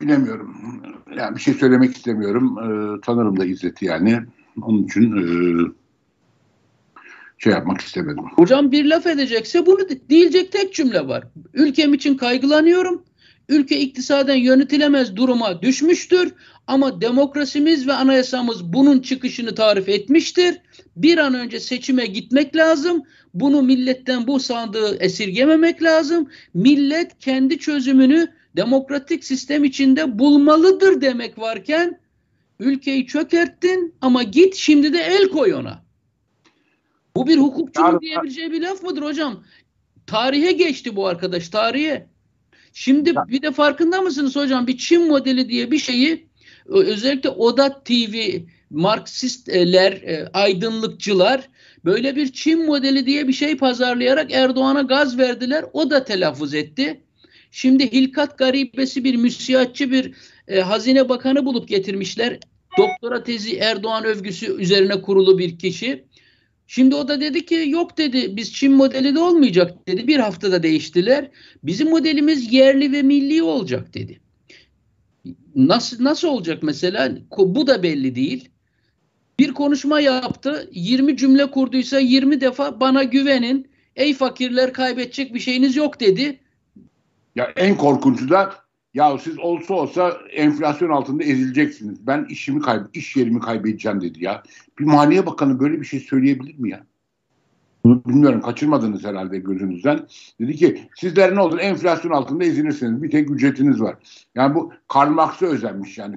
Bilemiyorum. 0.00 0.56
Yani 1.16 1.36
bir 1.36 1.40
şey 1.40 1.54
söylemek 1.54 1.96
istemiyorum. 1.96 2.58
Ee, 2.58 3.00
tanırım 3.00 3.40
da 3.40 3.44
İzzet'i 3.44 3.84
yani. 3.84 4.20
Onun 4.62 4.82
için 4.82 5.16
e, 5.16 5.24
şey 7.38 7.52
yapmak 7.52 7.80
istemedim. 7.80 8.24
Hocam 8.36 8.72
bir 8.72 8.84
laf 8.84 9.06
edecekse 9.06 9.66
bunu 9.66 9.80
diyecek 10.08 10.52
tek 10.52 10.74
cümle 10.74 11.08
var. 11.08 11.24
Ülkem 11.54 11.94
için 11.94 12.16
kaygılanıyorum. 12.16 13.04
Ülke 13.48 13.80
iktisaden 13.80 14.34
yönetilemez 14.34 15.16
duruma 15.16 15.62
düşmüştür 15.62 16.32
ama 16.66 17.00
demokrasimiz 17.00 17.88
ve 17.88 17.92
anayasamız 17.92 18.72
bunun 18.72 19.00
çıkışını 19.00 19.54
tarif 19.54 19.88
etmiştir. 19.88 20.60
Bir 20.96 21.18
an 21.18 21.34
önce 21.34 21.60
seçime 21.60 22.06
gitmek 22.06 22.56
lazım. 22.56 23.02
Bunu 23.34 23.62
milletten 23.62 24.26
bu 24.26 24.40
sandığı 24.40 24.96
esirgememek 24.96 25.82
lazım. 25.82 26.28
Millet 26.54 27.18
kendi 27.18 27.58
çözümünü 27.58 28.28
demokratik 28.56 29.24
sistem 29.24 29.64
içinde 29.64 30.18
bulmalıdır 30.18 31.00
demek 31.00 31.38
varken 31.38 32.00
ülkeyi 32.60 33.06
çökerttin 33.06 33.94
ama 34.00 34.22
git 34.22 34.54
şimdi 34.54 34.92
de 34.92 34.98
el 34.98 35.28
koy 35.28 35.54
ona. 35.54 35.84
Bu 37.16 37.26
bir 37.26 37.38
hukukçunun 37.38 38.00
diyebileceği 38.00 38.52
bir 38.52 38.62
laf 38.62 38.82
mıdır 38.82 39.02
hocam? 39.02 39.44
Tarihe 40.06 40.52
geçti 40.52 40.96
bu 40.96 41.06
arkadaş 41.06 41.48
tarihe. 41.48 42.06
Şimdi 42.72 43.14
bir 43.28 43.42
de 43.42 43.52
farkında 43.52 44.00
mısınız 44.00 44.36
hocam? 44.36 44.66
Bir 44.66 44.78
Çin 44.78 45.08
modeli 45.08 45.48
diye 45.48 45.70
bir 45.70 45.78
şeyi 45.78 46.26
özellikle 46.66 47.28
Oda 47.28 47.82
TV 47.84 48.38
Marksistler, 48.70 49.92
e, 49.92 50.28
aydınlıkçılar 50.32 51.48
böyle 51.84 52.16
bir 52.16 52.32
Çin 52.32 52.66
modeli 52.66 53.06
diye 53.06 53.28
bir 53.28 53.32
şey 53.32 53.56
pazarlayarak 53.56 54.32
Erdoğan'a 54.32 54.82
gaz 54.82 55.18
verdiler. 55.18 55.64
O 55.72 55.90
da 55.90 56.04
telaffuz 56.04 56.54
etti. 56.54 57.00
Şimdi 57.56 57.92
hilkat 57.92 58.38
garibesi 58.38 59.04
bir 59.04 59.14
müsiyatçı 59.14 59.90
bir 59.90 60.12
e, 60.48 60.60
hazine 60.60 61.08
bakanı 61.08 61.44
bulup 61.44 61.68
getirmişler. 61.68 62.38
Doktora 62.78 63.22
tezi 63.22 63.56
Erdoğan 63.56 64.04
övgüsü 64.04 64.60
üzerine 64.60 65.02
kurulu 65.02 65.38
bir 65.38 65.58
kişi. 65.58 66.04
Şimdi 66.66 66.94
o 66.94 67.08
da 67.08 67.20
dedi 67.20 67.46
ki 67.46 67.64
yok 67.68 67.98
dedi 67.98 68.36
biz 68.36 68.52
Çin 68.52 68.72
modeli 68.72 69.14
de 69.14 69.18
olmayacak 69.18 69.88
dedi. 69.88 70.06
Bir 70.06 70.18
haftada 70.18 70.62
değiştiler. 70.62 71.30
Bizim 71.62 71.90
modelimiz 71.90 72.52
yerli 72.52 72.92
ve 72.92 73.02
milli 73.02 73.42
olacak 73.42 73.94
dedi. 73.94 74.20
Nasıl 75.54 76.04
nasıl 76.04 76.28
olacak 76.28 76.62
mesela? 76.62 77.18
Bu 77.38 77.66
da 77.66 77.82
belli 77.82 78.14
değil. 78.14 78.48
Bir 79.38 79.52
konuşma 79.52 80.00
yaptı. 80.00 80.70
20 80.72 81.16
cümle 81.16 81.50
kurduysa 81.50 81.98
20 81.98 82.40
defa 82.40 82.80
bana 82.80 83.02
güvenin. 83.02 83.68
Ey 83.96 84.14
fakirler 84.14 84.72
kaybedecek 84.72 85.34
bir 85.34 85.40
şeyiniz 85.40 85.76
yok 85.76 86.00
dedi. 86.00 86.40
Ya 87.34 87.52
en 87.56 87.76
korkuncu 87.76 88.30
da 88.30 88.54
ya 88.94 89.18
siz 89.18 89.38
olsa 89.38 89.74
olsa 89.74 90.18
enflasyon 90.30 90.90
altında 90.90 91.24
ezileceksiniz. 91.24 92.06
Ben 92.06 92.26
işimi 92.28 92.60
kayb 92.60 92.86
iş 92.94 93.16
yerimi 93.16 93.40
kaybedeceğim 93.40 94.00
dedi 94.00 94.24
ya. 94.24 94.42
Bir 94.78 94.84
Maliye 94.84 95.26
Bakanı 95.26 95.60
böyle 95.60 95.80
bir 95.80 95.86
şey 95.86 96.00
söyleyebilir 96.00 96.58
mi 96.58 96.70
ya? 96.70 96.84
Bunu 97.84 98.04
bilmiyorum 98.04 98.40
kaçırmadınız 98.40 99.04
herhalde 99.04 99.38
gözünüzden. 99.38 100.06
Dedi 100.40 100.56
ki 100.56 100.88
sizler 100.96 101.34
ne 101.34 101.40
olur 101.40 101.58
enflasyon 101.58 102.12
altında 102.12 102.44
ezilirsiniz. 102.44 103.02
Bir 103.02 103.10
tek 103.10 103.30
ücretiniz 103.30 103.80
var. 103.80 103.96
Yani 104.34 104.54
bu 104.54 104.72
Karl 104.88 105.10
Marx'a 105.10 105.46
özenmiş 105.46 105.98
yani. 105.98 106.16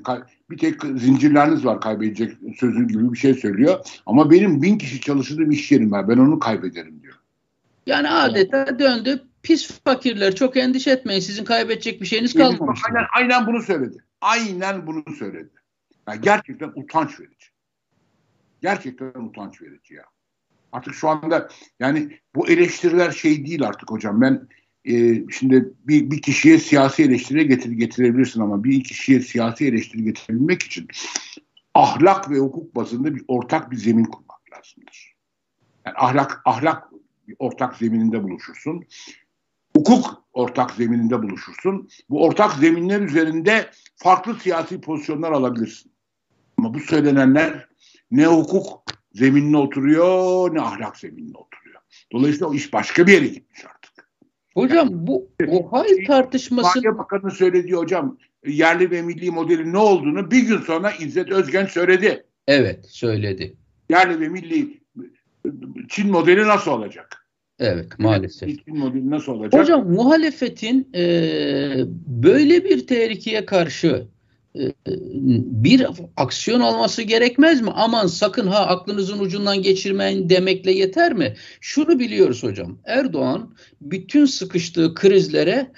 Bir 0.50 0.57
tek 0.57 0.81
zincirleriniz 0.81 1.65
var 1.65 1.81
kaybedecek 1.81 2.33
sözü 2.59 2.88
gibi 2.88 3.13
bir 3.13 3.17
şey 3.17 3.33
söylüyor. 3.33 3.79
Ama 4.05 4.31
benim 4.31 4.62
bin 4.62 4.77
kişi 4.77 5.01
çalıştığım 5.01 5.51
iş 5.51 5.71
yerim 5.71 5.91
var. 5.91 6.09
Ben 6.09 6.17
onu 6.17 6.39
kaybederim 6.39 7.01
diyor. 7.01 7.15
Yani 7.86 8.09
adeta 8.09 8.79
döndü 8.79 9.24
pis 9.47 9.81
fakirler 9.83 10.35
çok 10.35 10.57
endişe 10.57 10.91
etmeyin 10.91 11.19
sizin 11.19 11.45
kaybedecek 11.45 12.01
bir 12.01 12.05
şeyiniz 12.05 12.33
kalmamış. 12.33 12.81
Aynen, 12.89 13.07
aynen 13.15 13.47
bunu 13.47 13.61
söyledi. 13.61 13.97
Aynen 14.21 14.87
bunu 14.87 15.15
söyledi. 15.19 15.49
Yani 16.07 16.21
gerçekten 16.21 16.71
utanç 16.75 17.19
verici. 17.19 17.47
Gerçekten 18.61 19.07
utanç 19.07 19.61
verici 19.61 19.93
ya. 19.93 20.03
Artık 20.71 20.95
şu 20.95 21.09
anda 21.09 21.49
yani 21.79 22.19
bu 22.35 22.49
eleştiriler 22.49 23.11
şey 23.11 23.45
değil 23.45 23.67
artık 23.67 23.91
hocam. 23.91 24.21
Ben 24.21 24.47
e, 24.85 25.23
şimdi 25.31 25.73
bir, 25.87 26.11
bir 26.11 26.21
kişiye 26.21 26.59
siyasi 26.59 27.03
eleştiri 27.03 27.47
getir, 27.47 27.71
getirebilirsin 27.71 28.41
ama 28.41 28.63
bir 28.63 28.83
kişiye 28.83 29.19
siyasi 29.19 29.67
eleştiri 29.67 30.03
getirebilmek 30.03 30.63
için 30.63 30.87
ahlak 31.73 32.31
ve 32.31 32.37
hukuk 32.37 32.75
bazında 32.75 33.15
bir 33.15 33.23
ortak 33.27 33.71
bir 33.71 33.77
zemin 33.77 34.05
kurmak 34.05 34.41
lazımdır. 34.53 35.15
Yani 35.85 35.95
ahlak 35.97 36.41
ahlak 36.45 36.91
bir 37.27 37.35
ortak 37.39 37.77
zemininde 37.77 38.23
buluşursun 38.23 38.85
hukuk 39.77 40.24
ortak 40.34 40.72
zemininde 40.72 41.24
buluşursun. 41.24 41.89
Bu 42.10 42.24
ortak 42.24 42.53
zeminler 42.53 43.01
üzerinde 43.01 43.69
farklı 43.96 44.36
siyasi 44.36 44.81
pozisyonlar 44.81 45.31
alabilirsin. 45.31 45.91
Ama 46.57 46.74
bu 46.74 46.79
söylenenler 46.79 47.67
ne 48.12 48.25
hukuk 48.25 48.84
zeminine 49.13 49.57
oturuyor 49.57 50.55
ne 50.55 50.62
ahlak 50.62 50.98
zeminine 50.98 51.38
oturuyor. 51.38 51.81
Dolayısıyla 52.12 52.48
o 52.48 52.53
iş 52.53 52.74
başka 52.74 53.07
bir 53.07 53.13
yere 53.13 53.27
gitmiş 53.27 53.65
artık. 53.65 54.10
Hocam 54.53 54.88
bu 54.91 55.29
o 55.48 55.72
hal 55.72 55.88
tartışması... 56.07 56.67
Maliye 56.67 56.98
Bakanı 56.98 57.31
söyledi 57.31 57.72
hocam 57.72 58.17
yerli 58.46 58.91
ve 58.91 59.01
milli 59.01 59.31
modelin 59.31 59.74
ne 59.74 59.77
olduğunu 59.77 60.31
bir 60.31 60.41
gün 60.41 60.62
sonra 60.62 60.91
İzzet 60.91 61.31
Özgen 61.31 61.65
söyledi. 61.65 62.25
Evet 62.48 62.86
söyledi. 62.86 63.57
Yerli 63.89 64.19
ve 64.19 64.29
milli 64.29 64.81
Çin 65.89 66.12
modeli 66.12 66.48
nasıl 66.48 66.72
olacak? 66.72 67.26
Evet 67.59 67.99
maalesef. 67.99 68.49
İlkin 68.49 68.77
modeli 68.77 69.09
nasıl 69.09 69.31
olacak? 69.31 69.61
Hocam 69.61 69.91
muhalefetin 69.91 70.89
e, 70.95 71.03
böyle 72.07 72.63
bir 72.63 72.87
tehlikeye 72.87 73.45
karşı 73.45 74.07
e, 74.55 74.71
bir 75.63 75.87
aksiyon 76.17 76.59
alması 76.59 77.01
gerekmez 77.01 77.61
mi? 77.61 77.71
Aman 77.73 78.07
sakın 78.07 78.47
ha 78.47 78.67
aklınızın 78.67 79.19
ucundan 79.19 79.61
geçirmeyin 79.61 80.29
demekle 80.29 80.71
yeter 80.71 81.13
mi? 81.13 81.35
Şunu 81.61 81.99
biliyoruz 81.99 82.43
hocam. 82.43 82.77
Erdoğan 82.85 83.55
bütün 83.81 84.25
sıkıştığı 84.25 84.93
krizlere 84.93 85.71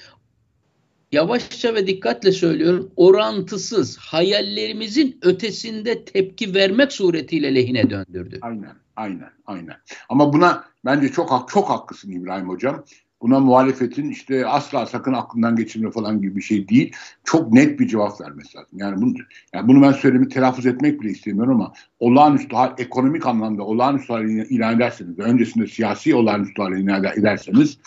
yavaşça 1.12 1.76
ve 1.76 1.88
dikkatle 1.88 2.32
söylüyorum 2.32 2.92
orantısız 2.96 3.98
hayallerimizin 3.98 5.20
ötesinde 5.22 6.06
tepki 6.06 6.56
vermek 6.56 6.92
suretiyle 6.94 7.56
lehine 7.56 7.90
döndürdü. 7.90 8.38
Aynen, 8.42 8.76
aynen, 9.00 9.30
aynen. 9.46 9.76
Ama 10.10 10.34
buna 10.34 10.64
bence 10.86 11.12
çok 11.12 11.50
çok 11.50 11.70
haklısın 11.70 12.12
İbrahim 12.12 12.50
Hocam. 12.50 12.84
Buna 13.22 13.40
muhalefetin 13.40 14.10
işte 14.10 14.48
asla 14.48 14.86
sakın 14.86 15.14
aklından 15.14 15.56
geçirme 15.56 15.92
falan 15.92 16.22
gibi 16.22 16.36
bir 16.36 16.42
şey 16.42 16.68
değil. 16.68 16.96
Çok 17.24 17.54
net 17.54 17.80
bir 17.80 17.88
cevap 17.88 18.22
vermesi 18.22 18.58
lazım. 18.58 18.80
Yani 18.80 19.02
bunu, 19.02 19.14
yani 19.54 19.68
bunu 19.68 19.82
ben 19.82 19.92
söylemi 19.92 20.30
telaffuz 20.30 20.66
etmek 20.66 21.02
bile 21.02 21.10
istemiyorum 21.10 21.56
ama 21.62 21.74
olağanüstü 22.00 22.56
hal, 22.56 22.74
ekonomik 22.78 23.26
anlamda 23.26 23.64
olağanüstü 23.64 24.14
hal 24.14 24.24
ilan 24.24 24.76
ederseniz 24.76 25.20
öncesinde 25.20 25.68
siyasi 25.68 26.16
olağanüstü 26.16 26.62
hal 26.62 26.78
ilan 26.78 27.04
ederseniz 27.04 27.78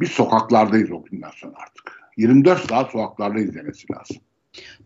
biz 0.00 0.10
sokaklardayız 0.10 0.90
o 0.90 1.04
günden 1.04 1.30
sonra 1.34 1.54
artık. 1.56 2.02
24 2.16 2.68
saat 2.68 2.90
sokaklarda 2.90 3.38
izlemesi 3.38 3.92
lazım. 3.92 4.16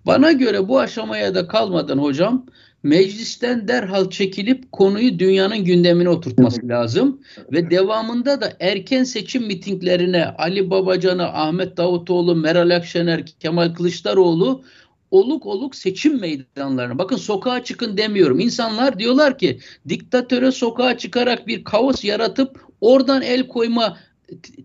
Bana 0.06 0.32
göre 0.32 0.68
bu 0.68 0.80
aşamaya 0.80 1.34
da 1.34 1.48
kalmadan 1.48 1.98
hocam 1.98 2.46
meclisten 2.82 3.68
derhal 3.68 4.10
çekilip 4.10 4.72
konuyu 4.72 5.18
dünyanın 5.18 5.64
gündemine 5.64 6.08
oturtması 6.08 6.68
lazım 6.68 7.20
ve 7.52 7.70
devamında 7.70 8.40
da 8.40 8.52
erken 8.60 9.04
seçim 9.04 9.46
mitinglerine 9.46 10.24
Ali 10.26 10.70
Babacan'ı, 10.70 11.24
Ahmet 11.24 11.76
Davutoğlu, 11.76 12.36
Meral 12.36 12.76
Akşener, 12.76 13.26
Kemal 13.26 13.74
Kılıçdaroğlu 13.74 14.62
oluk 15.10 15.46
oluk 15.46 15.74
seçim 15.74 16.20
meydanlarına. 16.20 16.98
Bakın 16.98 17.16
sokağa 17.16 17.64
çıkın 17.64 17.96
demiyorum. 17.96 18.40
İnsanlar 18.40 18.98
diyorlar 18.98 19.38
ki 19.38 19.58
diktatöre 19.88 20.52
sokağa 20.52 20.98
çıkarak 20.98 21.46
bir 21.46 21.64
kaos 21.64 22.04
yaratıp 22.04 22.60
oradan 22.80 23.22
el 23.22 23.48
koyma 23.48 23.96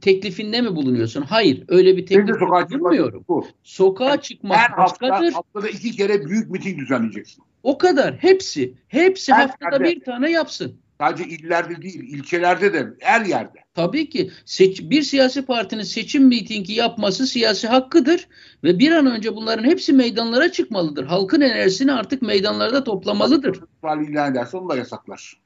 teklifinde 0.02 0.62
mi 0.62 0.76
bulunuyorsun? 0.76 1.22
Hayır. 1.22 1.64
Öyle 1.68 1.98
bir 1.98 2.06
teklif 2.06 2.36
bulunmuyorum. 2.40 3.26
Bu. 3.28 3.48
Sokağa 3.64 4.22
çıkmak 4.22 4.58
Her 4.58 4.70
hafta, 4.70 5.22
haftada 5.34 5.70
iki 5.70 5.92
kere 5.92 6.26
büyük 6.26 6.50
miting 6.50 6.80
düzenleyeceksin. 6.80 7.44
O 7.64 7.78
kadar. 7.78 8.16
Hepsi. 8.16 8.74
Hepsi 8.88 9.34
her 9.34 9.48
haftada 9.48 9.76
yerde. 9.76 9.96
bir 9.96 10.04
tane 10.04 10.32
yapsın. 10.32 10.82
Sadece 11.02 11.24
illerde 11.30 11.82
değil, 11.82 12.00
ilçelerde 12.00 12.74
de, 12.74 12.88
her 13.00 13.26
yerde. 13.26 13.60
Tabii 13.74 14.10
ki 14.10 14.32
seç, 14.46 14.82
bir 14.82 15.02
siyasi 15.02 15.46
partinin 15.46 15.84
seçim 15.84 16.24
mitingi 16.24 16.74
yapması 16.74 17.28
siyasi 17.28 17.68
hakkıdır 17.68 18.28
ve 18.64 18.80
bir 18.80 18.92
an 18.92 19.06
önce 19.06 19.36
bunların 19.36 19.64
hepsi 19.64 19.94
meydanlara 19.94 20.52
çıkmalıdır. 20.52 21.06
Halkın 21.06 21.42
enerjisini 21.42 21.94
artık 21.94 22.22
meydanlarda 22.22 22.84
toplamalıdır. 22.84 23.60
ilan 23.84 24.32
ederse 24.32 24.58
onu 24.58 24.70
da 24.70 24.76
yasaklar. 24.76 25.42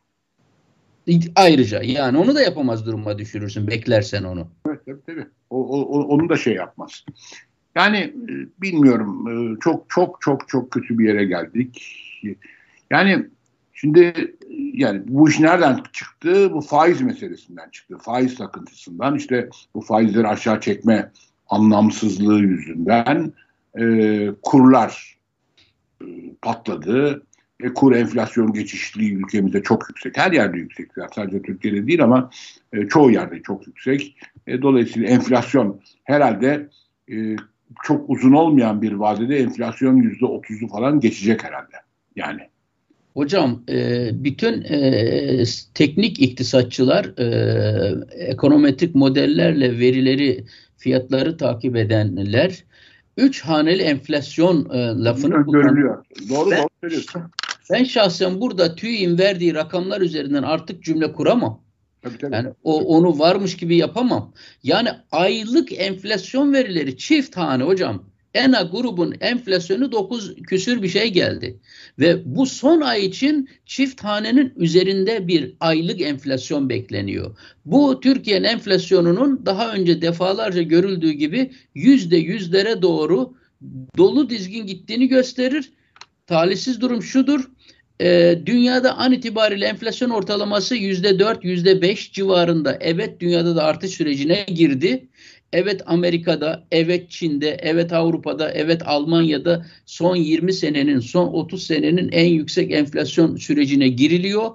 Ayrıca 1.35 1.83
yani 1.83 2.17
onu 2.17 2.35
da 2.35 2.41
yapamaz 2.41 2.85
duruma 2.85 3.17
düşürürsün 3.17 3.67
beklersen 3.67 4.23
onu. 4.23 4.47
Evet 4.67 4.79
tabii 4.85 5.01
tabii. 5.05 5.27
O, 5.49 5.57
o, 5.57 6.03
onu 6.03 6.29
da 6.29 6.37
şey 6.37 6.53
yapmaz. 6.53 7.05
Yani 7.75 7.97
e, 7.97 8.61
bilmiyorum 8.61 9.27
e, 9.27 9.59
çok 9.59 9.89
çok 9.89 10.21
çok 10.21 10.49
çok 10.49 10.71
kötü 10.71 10.99
bir 10.99 11.07
yere 11.07 11.25
geldik. 11.25 12.01
Yani 12.91 13.25
şimdi 13.73 14.35
yani 14.73 15.01
bu 15.07 15.29
iş 15.29 15.39
nereden 15.39 15.79
çıktı? 15.93 16.53
Bu 16.53 16.61
faiz 16.61 17.01
meselesinden 17.01 17.69
çıktı. 17.69 17.97
Faiz 17.97 18.35
takıntısından 18.35 19.15
işte 19.15 19.49
bu 19.75 19.81
faizleri 19.81 20.27
aşağı 20.27 20.61
çekme 20.61 21.11
anlamsızlığı 21.47 22.39
yüzünden 22.39 23.33
e, 23.79 24.27
kurlar 24.41 25.17
e, 26.01 26.05
patladı. 26.41 27.23
E, 27.59 27.73
kur 27.73 27.95
enflasyon 27.95 28.53
geçişliği 28.53 29.13
ülkemizde 29.13 29.63
çok 29.63 29.89
yüksek. 29.89 30.17
Her 30.17 30.31
yerde 30.31 30.57
yüksek. 30.57 30.91
Sadece 31.15 31.41
Türkiye'de 31.41 31.87
değil 31.87 32.03
ama 32.03 32.29
e, 32.73 32.87
çoğu 32.87 33.11
yerde 33.11 33.41
çok 33.41 33.67
yüksek. 33.67 34.17
E, 34.47 34.61
dolayısıyla 34.61 35.09
enflasyon 35.09 35.81
herhalde 36.03 36.69
e, 37.11 37.35
çok 37.83 38.09
uzun 38.09 38.31
olmayan 38.31 38.81
bir 38.81 38.91
vadede 38.91 39.37
enflasyon 39.37 39.95
yüzde 39.95 40.25
otuzu 40.25 40.67
falan 40.67 40.99
geçecek 40.99 41.43
herhalde. 41.43 41.75
Yani. 42.15 42.41
Hocam 43.13 43.63
e, 43.69 44.09
bütün 44.23 44.61
e, 44.61 45.43
teknik 45.73 46.19
iktisatçılar 46.19 47.05
e, 47.19 48.05
ekonometrik 48.15 48.95
modellerle 48.95 49.79
verileri 49.79 50.45
fiyatları 50.77 51.37
takip 51.37 51.75
edenler 51.75 52.63
üç 53.17 53.41
haneli 53.41 53.81
enflasyon 53.81 54.69
e, 54.69 55.03
lafını 55.03 55.51
görülüyor. 55.51 56.05
Doğru 56.29 56.51
ben, 56.51 56.57
doğru 56.57 56.67
söylüyorsun. 56.81 57.21
Ben 57.71 57.83
şahsen 57.83 58.41
burada 58.41 58.75
TÜİ'nin 58.75 59.17
verdiği 59.17 59.55
rakamlar 59.55 60.01
üzerinden 60.01 60.43
artık 60.43 60.83
cümle 60.83 61.13
kuramam. 61.13 61.64
Tabii, 62.05 62.17
tabii. 62.17 62.35
Yani 62.35 62.49
o 62.63 62.81
onu 62.81 63.19
varmış 63.19 63.57
gibi 63.57 63.77
yapamam. 63.77 64.33
Yani 64.63 64.89
aylık 65.11 65.71
enflasyon 65.71 66.53
verileri 66.53 66.97
çift 66.97 67.37
hane 67.37 67.63
hocam. 67.63 68.03
ENA 68.33 68.61
grubun 68.61 69.15
enflasyonu 69.19 69.91
9 69.91 70.35
küsür 70.35 70.81
bir 70.81 70.87
şey 70.87 71.13
geldi. 71.13 71.59
Ve 71.99 72.35
bu 72.35 72.45
son 72.45 72.81
ay 72.81 73.05
için 73.05 73.49
çift 73.65 74.03
hanenin 74.03 74.53
üzerinde 74.55 75.27
bir 75.27 75.55
aylık 75.59 76.01
enflasyon 76.01 76.69
bekleniyor. 76.69 77.37
Bu 77.65 77.99
Türkiye'nin 77.99 78.43
enflasyonunun 78.43 79.45
daha 79.45 79.73
önce 79.73 80.01
defalarca 80.01 80.61
görüldüğü 80.61 81.11
gibi 81.11 81.51
yüzde 81.75 82.17
yüzlere 82.17 82.81
doğru 82.81 83.33
dolu 83.97 84.29
dizgin 84.29 84.65
gittiğini 84.65 85.07
gösterir. 85.07 85.73
Talihsiz 86.27 86.81
durum 86.81 87.03
şudur. 87.03 87.49
E, 88.01 88.39
dünyada 88.45 88.97
an 88.97 89.11
itibariyle 89.11 89.65
enflasyon 89.65 90.09
ortalaması 90.09 90.75
yüzde 90.75 91.19
dört, 91.19 91.43
yüzde 91.43 91.81
beş 91.81 92.11
civarında. 92.11 92.77
Evet 92.81 93.19
dünyada 93.19 93.55
da 93.55 93.63
artış 93.63 93.91
sürecine 93.91 94.45
girdi. 94.47 95.07
Evet 95.53 95.81
Amerika'da, 95.85 96.67
evet 96.71 97.11
Çin'de, 97.11 97.57
evet 97.61 97.93
Avrupa'da, 97.93 98.51
evet 98.51 98.81
Almanya'da 98.85 99.65
son 99.85 100.15
20 100.15 100.53
senenin, 100.53 100.99
son 100.99 101.27
30 101.27 101.63
senenin 101.63 102.09
en 102.11 102.25
yüksek 102.25 102.71
enflasyon 102.71 103.35
sürecine 103.35 103.87
giriliyor. 103.87 104.51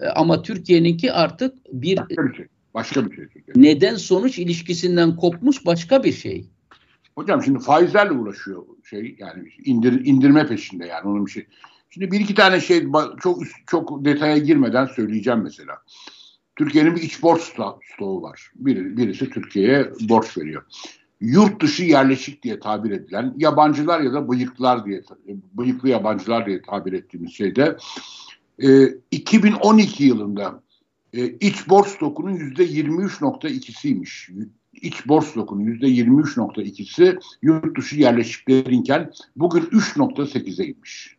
E, 0.00 0.06
ama 0.06 0.42
Türkiye'ninki 0.42 1.12
artık 1.12 1.54
bir, 1.72 1.96
başka 1.96 2.28
bir 2.28 2.34
şey. 2.34 2.46
Başka 2.74 3.10
bir 3.10 3.16
şey. 3.16 3.26
Neden 3.56 3.94
sonuç 3.94 4.38
ilişkisinden 4.38 5.16
kopmuş 5.16 5.66
başka 5.66 6.04
bir 6.04 6.12
şey. 6.12 6.46
Hocam 7.14 7.42
şimdi 7.42 7.58
faizlerle 7.58 8.12
uğraşıyor 8.12 8.62
şey 8.90 9.16
yani 9.18 9.48
indir, 9.64 10.06
indirme 10.06 10.46
peşinde 10.46 10.86
yani 10.86 11.08
onun 11.08 11.26
bir 11.26 11.30
şey. 11.30 11.46
Şimdi 11.94 12.10
bir 12.10 12.20
iki 12.20 12.34
tane 12.34 12.60
şey 12.60 12.86
çok 13.22 13.42
çok 13.66 14.04
detaya 14.04 14.38
girmeden 14.38 14.86
söyleyeceğim 14.86 15.40
mesela. 15.42 15.78
Türkiye'nin 16.56 16.96
bir 16.96 17.02
iç 17.02 17.22
borç 17.22 17.42
stoğu 17.94 18.22
var. 18.22 18.50
Bir, 18.54 18.96
birisi 18.96 19.30
Türkiye'ye 19.30 19.90
borç 20.00 20.38
veriyor. 20.38 20.62
Yurt 21.20 21.62
dışı 21.62 21.82
yerleşik 21.82 22.42
diye 22.42 22.60
tabir 22.60 22.90
edilen 22.90 23.34
yabancılar 23.36 24.00
ya 24.00 24.12
da 24.12 24.28
bıyıklar 24.28 24.84
diye 24.84 25.02
bıyıklı 25.54 25.88
yabancılar 25.88 26.46
diye 26.46 26.62
tabir 26.62 26.92
ettiğimiz 26.92 27.32
şeyde 27.32 27.76
e, 28.62 28.86
2012 29.10 30.04
yılında 30.04 30.62
e, 31.12 31.26
iç 31.26 31.68
borç 31.68 31.86
stokunun 31.88 32.32
yüzde 32.32 32.64
23.2'siymiş. 32.64 34.30
İç 34.72 35.08
borç 35.08 35.24
stokunun 35.24 35.64
yüzde 35.64 35.86
23.2'si 35.86 37.18
yurt 37.42 37.78
dışı 37.78 37.96
yerleşiklerinken 37.96 39.10
bugün 39.36 39.60
3.8'e 39.60 40.66
inmiş. 40.66 41.13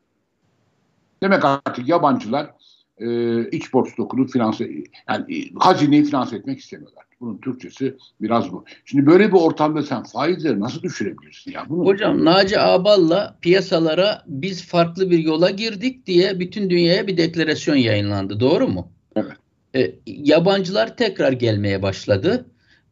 Demek 1.23 1.45
artık 1.45 1.87
yabancılar 1.87 2.49
e, 2.97 3.49
iç 3.49 3.73
borç 3.73 3.91
stokunu 3.91 4.27
finanse 4.27 4.69
yani 5.09 5.37
e, 5.37 5.53
hazineyi 5.59 6.05
finanse 6.05 6.35
etmek 6.35 6.59
istemiyorlar. 6.59 7.05
Bunun 7.21 7.37
Türkçesi 7.37 7.97
biraz 8.21 8.51
bu. 8.51 8.65
Şimdi 8.85 9.05
böyle 9.05 9.27
bir 9.27 9.37
ortamda 9.37 9.83
sen 9.83 10.03
faizleri 10.03 10.59
nasıl 10.59 10.81
düşürebilirsin 10.81 11.51
ya? 11.51 11.65
Bunu... 11.69 11.85
Hocam 11.85 12.25
Naci 12.25 12.59
Abal'la 12.59 13.37
piyasalara 13.41 14.23
biz 14.27 14.65
farklı 14.65 15.11
bir 15.11 15.19
yola 15.19 15.49
girdik 15.49 16.05
diye 16.05 16.39
bütün 16.39 16.69
dünyaya 16.69 17.07
bir 17.07 17.17
deklarasyon 17.17 17.75
yayınlandı. 17.75 18.39
Doğru 18.39 18.67
mu? 18.67 18.91
Evet. 19.15 19.37
E, 19.75 19.95
yabancılar 20.05 20.97
tekrar 20.97 21.31
gelmeye 21.31 21.81
başladı. 21.81 22.45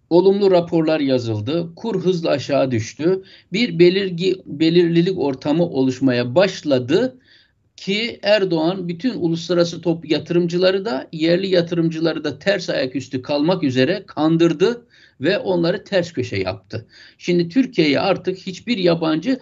Olumlu 0.10 0.52
raporlar 0.52 1.00
yazıldı. 1.00 1.70
Kur 1.76 2.02
hızla 2.02 2.30
aşağı 2.30 2.72
düştü. 2.72 3.24
Bir 3.54 3.80
belirgi 3.80 4.36
belirlilik 4.46 5.20
ortamı 5.20 5.64
oluşmaya 5.64 6.36
başladı 6.36 7.18
ki 7.78 8.20
Erdoğan 8.24 8.88
bütün 8.88 9.14
uluslararası 9.14 9.82
top 9.82 10.10
yatırımcıları 10.10 10.86
da 10.86 11.08
yerli 11.12 11.48
yatırımcıları 11.48 12.24
da 12.24 12.40
ters 12.40 12.70
ayaküstü 12.70 13.22
kalmak 13.22 13.64
üzere 13.64 14.04
kandırdı 14.08 14.86
ve 15.22 15.38
onları 15.38 15.84
ters 15.84 16.12
köşe 16.12 16.38
yaptı. 16.38 16.88
Şimdi 17.18 17.50
Türkiye'ye 17.50 18.00
artık 18.00 18.38
hiçbir 18.38 18.78
yabancı 18.78 19.40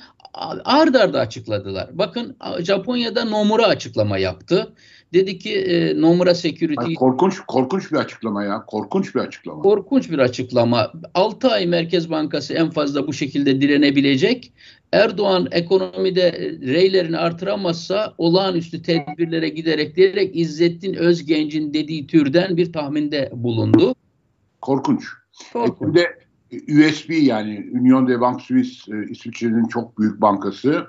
ard 0.65 0.95
arda 0.95 1.19
açıkladılar. 1.19 1.89
Bakın 1.93 2.37
Japonya'da 2.59 3.25
Nomura 3.25 3.67
açıklama 3.67 4.17
yaptı. 4.17 4.73
Dedi 5.13 5.39
ki 5.39 5.55
e, 5.55 6.01
Nomura 6.01 6.35
Security... 6.35 6.85
Ay, 6.85 6.93
korkunç 6.93 7.39
korkunç 7.47 7.91
bir 7.91 7.97
açıklama 7.97 8.43
ya. 8.43 8.65
Korkunç 8.65 9.15
bir 9.15 9.19
açıklama. 9.19 9.61
Korkunç 9.61 10.11
bir 10.11 10.19
açıklama. 10.19 10.91
6 11.13 11.47
ay 11.47 11.65
Merkez 11.65 12.09
Bankası 12.09 12.53
en 12.53 12.69
fazla 12.69 13.07
bu 13.07 13.13
şekilde 13.13 13.61
direnebilecek. 13.61 14.53
Erdoğan 14.91 15.47
ekonomide 15.51 16.31
reylerini 16.61 17.17
artıramazsa 17.17 18.13
olağanüstü 18.17 18.81
tedbirlere 18.81 19.49
giderek 19.49 19.95
diyerek 19.95 20.35
İzzettin 20.35 20.93
Özgenç'in 20.93 21.73
dediği 21.73 22.07
türden 22.07 22.57
bir 22.57 22.73
tahminde 22.73 23.29
bulundu. 23.33 23.95
Korkunç. 24.61 25.03
Korkunç. 25.53 25.97
E, 25.97 26.07
USB 26.51 27.09
yani 27.09 27.69
Union 27.73 28.07
de 28.07 28.21
Banque 28.21 28.43
Suisse 28.43 28.97
e, 28.97 29.09
İsviçre'nin 29.09 29.65
çok 29.65 29.99
büyük 29.99 30.21
bankası 30.21 30.87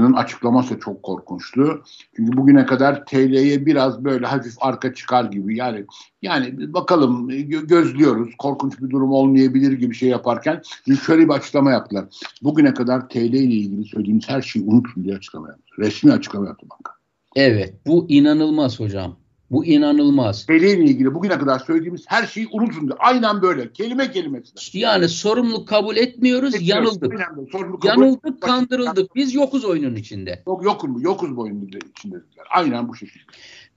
açıklaması 0.00 0.80
çok 0.80 1.02
korkunçtu. 1.02 1.82
Çünkü 2.16 2.36
bugüne 2.36 2.66
kadar 2.66 3.06
TL'ye 3.06 3.66
biraz 3.66 4.04
böyle 4.04 4.26
hafif 4.26 4.54
arka 4.60 4.94
çıkar 4.94 5.24
gibi 5.24 5.56
yani 5.56 5.84
yani 6.22 6.74
bakalım 6.74 7.28
gözlüyoruz 7.48 8.34
korkunç 8.38 8.80
bir 8.80 8.90
durum 8.90 9.12
olmayabilir 9.12 9.72
gibi 9.72 9.94
şey 9.94 10.08
yaparken 10.08 10.62
şöyle 11.06 11.24
bir 11.24 11.32
açıklama 11.32 11.70
yaptılar. 11.70 12.04
Bugüne 12.42 12.74
kadar 12.74 13.08
TL 13.08 13.16
ile 13.18 13.38
ilgili 13.38 13.84
söylediğimiz 13.84 14.28
her 14.28 14.42
şeyi 14.42 14.64
unutun 14.64 15.04
diye 15.04 15.16
açıklama 15.16 15.48
yaptı. 15.48 15.64
Resmi 15.78 16.12
açıklama 16.12 16.46
yaptı 16.46 16.66
banka. 16.70 16.92
Evet 17.36 17.74
bu 17.86 18.06
inanılmaz 18.08 18.80
hocam. 18.80 19.21
Bu 19.52 19.64
inanılmaz. 19.64 20.48
Veliyle 20.48 20.84
ilgili 20.84 21.14
bugüne 21.14 21.38
kadar 21.38 21.58
söylediğimiz 21.58 22.04
her 22.06 22.26
şeyi 22.26 22.48
unutun. 22.52 22.92
Aynen 22.98 23.42
böyle. 23.42 23.72
Kelime 23.72 24.10
kelimesine. 24.10 24.80
Yani 24.80 25.08
sorumluluk 25.08 25.68
kabul 25.68 25.96
etmiyoruz. 25.96 26.54
Etmiyoruz. 26.54 26.94
Yanıldık. 27.02 27.20
Sorumluluk 27.52 27.84
yanıldık, 27.84 28.22
kabul... 28.22 28.40
kandırıldık. 28.40 29.14
Biz 29.14 29.34
yokuz 29.34 29.64
oyunun 29.64 29.96
içinde. 29.96 30.42
Yok 30.46 30.64
yokuz, 30.64 31.02
yokuz 31.02 31.36
bu 31.36 31.40
oyunun 31.40 31.70
içinde. 31.96 32.16
Aynen 32.50 32.88
bu 32.88 32.96
şekilde. 32.96 33.22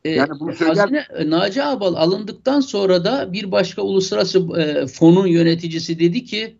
Ee, 0.05 0.09
yani 0.09 0.39
bunu 0.39 0.53
söyler... 0.53 0.75
Hazine, 0.75 1.05
e, 1.17 1.29
Naci 1.29 1.63
Abal 1.63 1.93
alındıktan 1.93 2.59
sonra 2.59 3.03
da 3.03 3.33
bir 3.33 3.51
başka 3.51 3.81
uluslararası 3.81 4.39
e, 4.59 4.87
fonun 4.87 5.27
yöneticisi 5.27 5.99
dedi 5.99 6.25
ki 6.25 6.57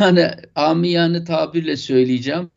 yani 0.00 0.30
amiyane 0.54 1.24
tabirle 1.24 1.76
söyleyeceğim 1.76 2.50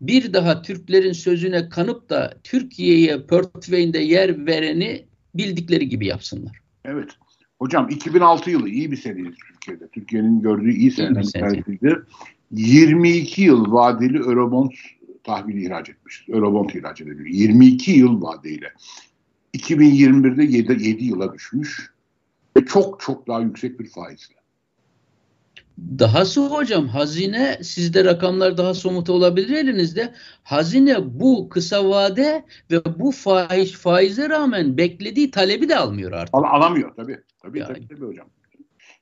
bir 0.00 0.32
daha 0.32 0.62
Türklerin 0.62 1.12
sözüne 1.12 1.68
kanıp 1.68 2.10
da 2.10 2.34
Türkiye'ye 2.44 3.26
portföyünde 3.26 3.98
yer 3.98 4.46
vereni 4.46 5.04
bildikleri 5.34 5.88
gibi 5.88 6.06
yapsınlar. 6.06 6.58
Evet. 6.84 7.10
Hocam 7.58 7.88
2006 7.88 8.50
yılı 8.50 8.68
iyi 8.68 8.92
bir 8.92 8.96
seneydi 8.96 9.34
Türkiye'de. 9.48 9.88
Türkiye'nin 9.88 10.40
gördüğü 10.40 10.72
iyi 10.72 10.90
senelerden 10.90 11.64
22 12.50 13.42
yıl 13.42 13.72
vadeli 13.72 14.18
Eurobond 14.18 14.70
tahvili 15.24 15.64
ihraç 15.64 15.88
etmişiz. 15.90 16.28
Eurobond 16.34 16.70
ihraç 16.70 17.00
ediliyor. 17.00 17.26
22 17.26 17.90
yıl 17.90 18.22
vadeyle. 18.22 18.72
2021'de 19.54 20.44
7, 20.44 20.88
7 20.88 21.04
yıla 21.04 21.34
düşmüş. 21.34 21.90
Ve 22.56 22.64
çok 22.64 23.00
çok 23.00 23.28
daha 23.28 23.40
yüksek 23.40 23.80
bir 23.80 23.88
faizle. 23.88 24.35
Dahası 25.78 26.46
hocam 26.46 26.88
hazine 26.88 27.58
sizde 27.62 28.04
rakamlar 28.04 28.56
daha 28.56 28.74
somut 28.74 29.10
olabilir 29.10 29.56
elinizde. 29.56 30.14
Hazine 30.42 31.20
bu 31.20 31.48
kısa 31.48 31.88
vade 31.88 32.44
ve 32.70 32.82
bu 32.98 33.12
faiz 33.12 33.76
faize 33.76 34.28
rağmen 34.28 34.76
beklediği 34.76 35.30
talebi 35.30 35.68
de 35.68 35.76
almıyor 35.76 36.12
artık. 36.12 36.34
Al, 36.34 36.42
alamıyor 36.44 36.94
tabii. 36.96 37.20
Tabii, 37.42 37.58
yani. 37.58 37.74
tabii 37.74 37.88
tabii 37.88 38.06
hocam. 38.06 38.26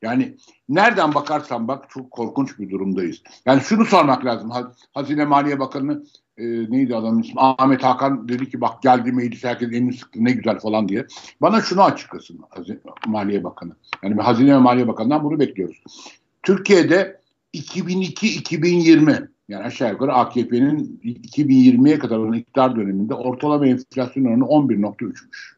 Yani 0.02 0.36
nereden 0.68 1.14
bakarsan 1.14 1.68
bak 1.68 1.90
çok 1.90 2.10
korkunç 2.10 2.58
bir 2.58 2.70
durumdayız. 2.70 3.22
Yani 3.46 3.60
şunu 3.60 3.84
sormak 3.84 4.24
lazım. 4.24 4.50
Hazine 4.94 5.24
Maliye 5.24 5.60
Bakanı 5.60 6.04
e, 6.36 6.44
neydi 6.70 6.96
adamın 6.96 7.22
ismi? 7.22 7.40
Ahmet 7.40 7.82
Hakan 7.82 8.28
dedi 8.28 8.50
ki 8.50 8.60
bak 8.60 8.82
geldi 8.82 9.12
meclis 9.12 9.44
herkes 9.44 9.68
elini 9.68 9.92
sıktı 9.92 10.24
ne 10.24 10.32
güzel 10.32 10.58
falan 10.58 10.88
diye. 10.88 11.06
Bana 11.40 11.60
şunu 11.60 11.82
açıklasın 11.82 12.40
Hazine, 12.50 12.78
Maliye 13.06 13.44
Bakanı. 13.44 13.76
Yani 14.02 14.22
Hazine 14.22 14.54
ve 14.54 14.58
Maliye 14.58 14.88
Bakanı'ndan 14.88 15.24
bunu 15.24 15.40
bekliyoruz. 15.40 15.82
Türkiye'de 16.44 17.20
2002-2020 17.54 19.28
yani 19.48 19.64
aşağı 19.64 19.92
yukarı 19.92 20.12
AKP'nin 20.12 21.00
2020'ye 21.04 21.98
kadar 21.98 22.18
olan 22.18 22.32
iktidar 22.32 22.76
döneminde 22.76 23.14
ortalama 23.14 23.66
enflasyon 23.66 24.24
oranı 24.24 24.44
11.3'müş. 24.44 25.54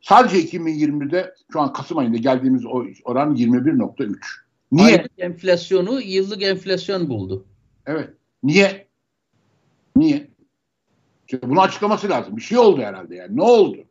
Sadece 0.00 0.58
2020'de 0.58 1.34
şu 1.52 1.60
an 1.60 1.72
Kasım 1.72 1.98
ayında 1.98 2.16
geldiğimiz 2.16 2.66
oran 3.04 3.34
21.3. 3.34 4.16
Niye? 4.72 4.86
Aylık 4.86 5.12
enflasyonu 5.18 6.00
yıllık 6.00 6.42
enflasyon 6.42 7.08
buldu. 7.08 7.44
Evet. 7.86 8.10
Niye? 8.42 8.86
Niye? 9.96 10.28
Çünkü 11.26 11.50
bunu 11.50 11.60
açıklaması 11.60 12.08
lazım. 12.08 12.36
Bir 12.36 12.42
şey 12.42 12.58
oldu 12.58 12.80
herhalde 12.80 13.16
yani. 13.16 13.36
Ne 13.36 13.42
oldu? 13.42 13.84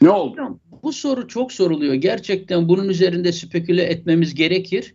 Ne 0.00 0.10
oldu? 0.10 0.60
Bu 0.82 0.92
soru 0.92 1.28
çok 1.28 1.52
soruluyor. 1.52 1.94
Gerçekten 1.94 2.68
bunun 2.68 2.88
üzerinde 2.88 3.32
speküle 3.32 3.82
etmemiz 3.82 4.34
gerekir. 4.34 4.94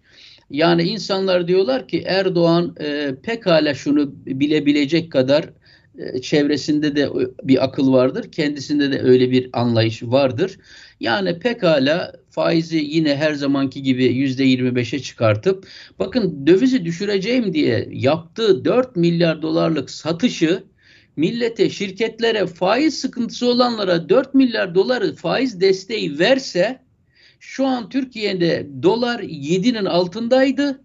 Yani 0.49 0.83
insanlar 0.83 1.47
diyorlar 1.47 1.87
ki 1.87 2.03
Erdoğan 2.05 2.75
e, 2.79 3.15
pekala 3.23 3.73
şunu 3.73 4.13
bilebilecek 4.25 5.11
kadar 5.11 5.49
e, 5.97 6.21
çevresinde 6.21 6.95
de 6.95 7.09
bir 7.43 7.63
akıl 7.63 7.93
vardır. 7.93 8.31
Kendisinde 8.31 8.91
de 8.91 8.99
öyle 9.01 9.31
bir 9.31 9.49
anlayış 9.53 10.03
vardır. 10.03 10.57
Yani 10.99 11.39
pekala 11.39 12.13
faizi 12.29 12.77
yine 12.77 13.15
her 13.15 13.33
zamanki 13.33 13.83
gibi 13.83 14.05
yüzde 14.05 14.43
25'e 14.45 14.99
çıkartıp 14.99 15.67
bakın 15.99 16.47
dövizi 16.47 16.85
düşüreceğim 16.85 17.53
diye 17.53 17.89
yaptığı 17.91 18.65
4 18.65 18.95
milyar 18.95 19.41
dolarlık 19.41 19.89
satışı 19.89 20.63
millete, 21.15 21.69
şirketlere, 21.69 22.47
faiz 22.47 22.99
sıkıntısı 22.99 23.47
olanlara 23.47 24.09
4 24.09 24.33
milyar 24.33 24.75
doları 24.75 25.15
faiz 25.15 25.61
desteği 25.61 26.19
verse 26.19 26.79
şu 27.39 27.65
an 27.65 27.89
Türkiye'de 27.89 28.67
dolar 28.83 29.19
7'nin 29.19 29.85
altındaydı. 29.85 30.81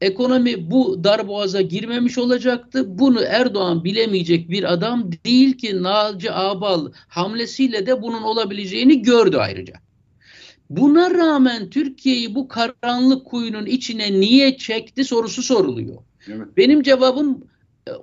Ekonomi 0.00 0.70
bu 0.70 1.04
darboğaza 1.04 1.60
girmemiş 1.60 2.18
olacaktı. 2.18 2.98
Bunu 2.98 3.20
Erdoğan 3.20 3.84
bilemeyecek 3.84 4.50
bir 4.50 4.72
adam 4.72 5.12
değil 5.26 5.58
ki 5.58 5.82
Naci 5.82 6.32
Abal 6.32 6.92
hamlesiyle 7.08 7.86
de 7.86 8.02
bunun 8.02 8.22
olabileceğini 8.22 9.02
gördü 9.02 9.36
ayrıca. 9.36 9.74
Buna 10.70 11.10
rağmen 11.10 11.70
Türkiye'yi 11.70 12.34
bu 12.34 12.48
karanlık 12.48 13.26
kuyunun 13.26 13.66
içine 13.66 14.20
niye 14.20 14.56
çekti 14.56 15.04
sorusu 15.04 15.42
soruluyor. 15.42 15.96
Evet. 16.28 16.46
Benim 16.56 16.82
cevabım 16.82 17.44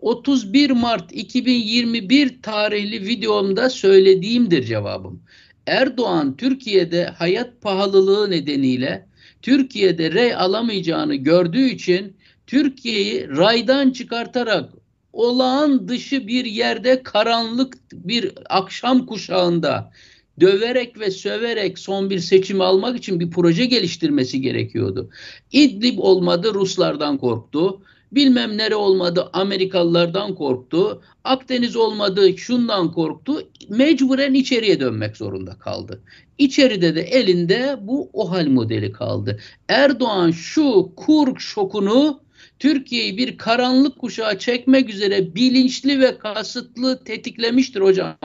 31 0.01 0.71
Mart 0.71 1.11
2021 1.11 2.41
tarihli 2.41 3.07
videomda 3.07 3.69
söylediğimdir 3.69 4.63
cevabım. 4.63 5.23
Erdoğan 5.67 6.37
Türkiye'de 6.37 7.05
hayat 7.05 7.61
pahalılığı 7.61 8.31
nedeniyle 8.31 9.07
Türkiye'de 9.41 10.11
rey 10.11 10.35
alamayacağını 10.35 11.15
gördüğü 11.15 11.69
için 11.69 12.17
Türkiye'yi 12.47 13.27
raydan 13.27 13.91
çıkartarak 13.91 14.69
olağan 15.13 15.87
dışı 15.87 16.27
bir 16.27 16.45
yerde 16.45 17.03
karanlık 17.03 17.77
bir 17.93 18.33
akşam 18.49 19.05
kuşağında 19.05 19.91
döverek 20.39 20.99
ve 20.99 21.11
söverek 21.11 21.79
son 21.79 22.09
bir 22.09 22.19
seçimi 22.19 22.63
almak 22.63 22.97
için 22.97 23.19
bir 23.19 23.31
proje 23.31 23.65
geliştirmesi 23.65 24.41
gerekiyordu. 24.41 25.09
İdlib 25.51 25.97
olmadı 25.97 26.53
Ruslardan 26.53 27.17
korktu. 27.17 27.81
Bilmem 28.11 28.57
nere 28.57 28.75
olmadı 28.75 29.29
Amerikalılardan 29.33 30.35
korktu. 30.35 31.01
Akdeniz 31.23 31.75
olmadı 31.75 32.37
şundan 32.37 32.91
korktu. 32.91 33.49
Mecburen 33.69 34.33
içeriye 34.33 34.79
dönmek 34.79 35.17
zorunda 35.17 35.59
kaldı. 35.59 36.01
İçeride 36.37 36.95
de 36.95 37.01
elinde 37.01 37.77
bu 37.81 38.09
OHAL 38.13 38.47
modeli 38.47 38.91
kaldı. 38.91 39.39
Erdoğan 39.69 40.31
şu 40.31 40.91
kur 40.95 41.39
şokunu 41.39 42.21
Türkiye'yi 42.59 43.17
bir 43.17 43.37
karanlık 43.37 43.99
kuşağa 43.99 44.39
çekmek 44.39 44.89
üzere 44.89 45.35
bilinçli 45.35 45.99
ve 45.99 46.17
kasıtlı 46.17 47.03
tetiklemiştir 47.03 47.81
hocam. 47.81 48.17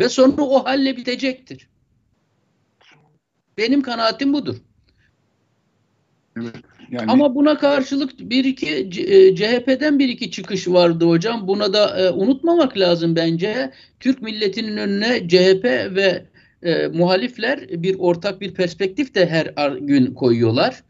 Ve 0.00 0.08
sonra 0.08 0.42
o 0.42 0.64
halle 0.64 0.96
bitecektir. 0.96 1.68
Benim 3.58 3.82
kanaatim 3.82 4.32
budur. 4.32 4.56
Evet. 6.36 6.69
Yani... 6.90 7.10
Ama 7.10 7.34
buna 7.34 7.58
karşılık 7.58 8.18
bir 8.18 8.44
iki 8.44 8.68
e, 8.68 9.36
CHP'den 9.36 9.98
bir 9.98 10.08
iki 10.08 10.30
çıkış 10.30 10.68
vardı 10.68 11.04
hocam. 11.04 11.48
Buna 11.48 11.72
da 11.72 11.98
e, 12.00 12.10
unutmamak 12.10 12.78
lazım 12.78 13.16
bence. 13.16 13.72
Türk 14.00 14.22
milletinin 14.22 14.76
önüne 14.76 15.28
CHP 15.28 15.64
ve 15.94 16.26
e, 16.62 16.86
muhalifler 16.86 17.82
bir 17.82 17.96
ortak 17.98 18.40
bir 18.40 18.54
perspektif 18.54 19.14
de 19.14 19.26
her 19.26 19.72
gün 19.76 20.14
koyuyorlar. 20.14 20.82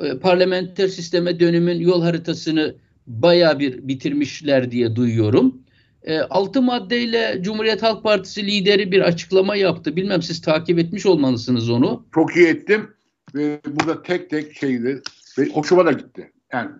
E, 0.00 0.18
parlamenter 0.18 0.88
sisteme 0.88 1.40
dönümün 1.40 1.80
yol 1.80 2.02
haritasını 2.02 2.74
baya 3.06 3.58
bir 3.58 3.88
bitirmişler 3.88 4.70
diye 4.70 4.96
duyuyorum. 4.96 5.62
E, 6.02 6.18
altı 6.18 6.62
maddeyle 6.62 7.38
Cumhuriyet 7.40 7.82
Halk 7.82 8.02
Partisi 8.02 8.46
lideri 8.46 8.92
bir 8.92 9.00
açıklama 9.00 9.56
yaptı. 9.56 9.96
Bilmem 9.96 10.22
siz 10.22 10.40
takip 10.40 10.78
etmiş 10.78 11.06
olmalısınız 11.06 11.70
onu. 11.70 12.06
Çok 12.14 12.36
iyi 12.36 12.46
ettim 12.46 12.90
ve 13.34 13.60
burada 13.66 14.02
tek 14.02 14.30
tek 14.30 14.54
şeydi 14.56 15.02
ve 15.38 15.48
hoşuma 15.48 15.86
da 15.86 15.92
gitti. 15.92 16.32
Yani 16.52 16.70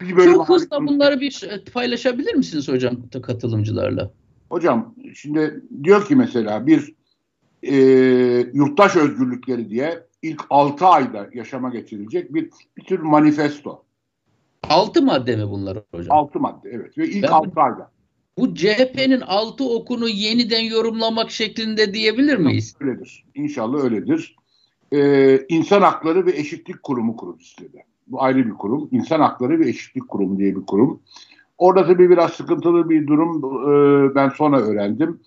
bir 0.00 0.16
bölüm 0.16 0.34
Çok 0.34 0.48
hızlı 0.48 0.86
bunları 0.86 1.20
bir 1.20 1.62
paylaşabilir 1.74 2.34
misiniz 2.34 2.68
hocam 2.68 2.96
katılımcılarla? 3.22 4.10
Hocam 4.50 4.94
şimdi 5.14 5.62
diyor 5.84 6.06
ki 6.06 6.16
mesela 6.16 6.66
bir 6.66 6.94
e, 7.62 7.76
yurttaş 8.52 8.96
özgürlükleri 8.96 9.70
diye 9.70 10.06
ilk 10.22 10.42
6 10.50 10.86
ayda 10.86 11.28
yaşama 11.34 11.70
geçirilecek 11.70 12.34
bir, 12.34 12.50
bir 12.76 12.84
tür 12.84 12.98
manifesto. 12.98 13.84
6 14.68 15.02
madde 15.02 15.36
mi 15.36 15.50
bunlar 15.50 15.78
hocam? 15.90 16.16
6 16.16 16.40
madde 16.40 16.70
evet 16.72 16.98
ve 16.98 17.08
ilk 17.08 17.22
ben, 17.22 17.28
6 17.28 17.60
ayda. 17.60 17.90
Bu 18.38 18.54
CHP'nin 18.54 19.20
6 19.20 19.64
okunu 19.64 20.08
yeniden 20.08 20.62
yorumlamak 20.62 21.30
şeklinde 21.30 21.94
diyebilir 21.94 22.36
miyiz? 22.36 22.74
Öyledir. 22.80 23.24
İnşallah 23.34 23.84
öyledir 23.84 24.36
e, 24.92 25.38
İnsan 25.48 25.82
Hakları 25.82 26.26
ve 26.26 26.30
Eşitlik 26.30 26.82
Kurumu 26.82 27.36
istedi. 27.40 27.84
Bu 28.06 28.22
ayrı 28.22 28.46
bir 28.46 28.54
kurum. 28.54 28.88
İnsan 28.92 29.20
Hakları 29.20 29.60
ve 29.60 29.68
Eşitlik 29.68 30.08
Kurumu 30.08 30.38
diye 30.38 30.56
bir 30.56 30.66
kurum. 30.66 31.00
Orada 31.58 31.86
tabii 31.86 32.10
biraz 32.10 32.32
sıkıntılı 32.32 32.90
bir 32.90 33.06
durum 33.06 33.38
e, 33.70 34.14
ben 34.14 34.28
sonra 34.28 34.60
öğrendim. 34.60 35.20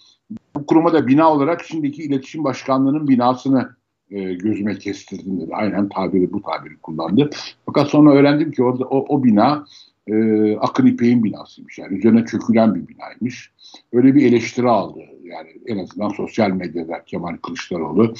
Bu 0.56 0.66
kuruma 0.66 0.94
da 0.94 1.08
bina 1.08 1.32
olarak 1.32 1.64
şimdiki 1.64 2.04
iletişim 2.04 2.44
başkanlığının 2.44 3.08
binasını 3.08 3.70
e, 4.12 4.34
gözüme 4.34 4.80
kestirdim 4.80 5.42
dedi. 5.42 5.52
Aynen 5.54 5.90
tabiri 5.90 6.34
bu 6.34 6.42
tabiri 6.42 6.78
kullandı. 6.78 7.30
Fakat 7.66 7.88
sonra 7.88 8.14
öğrendim 8.14 8.52
ki 8.52 8.64
orada 8.64 8.84
o, 8.84 9.16
o 9.16 9.24
bina 9.24 9.66
e, 10.08 10.14
Akın 10.58 10.86
İpek'in 10.86 11.24
binasıymış. 11.24 11.78
Yani 11.80 11.98
üzerine 11.98 12.26
çökülen 12.26 12.76
bir 12.76 12.88
binaymış. 12.88 13.52
Öyle 13.94 14.16
bir 14.16 14.26
eleştiri 14.26 14.70
aldı. 14.70 15.00
Yani 15.32 15.50
en 15.68 15.78
azından 15.78 16.10
sosyal 16.10 16.50
medyada 16.50 17.04
Kemal 17.06 17.38
Kılıçdaroğlu. 17.38 18.14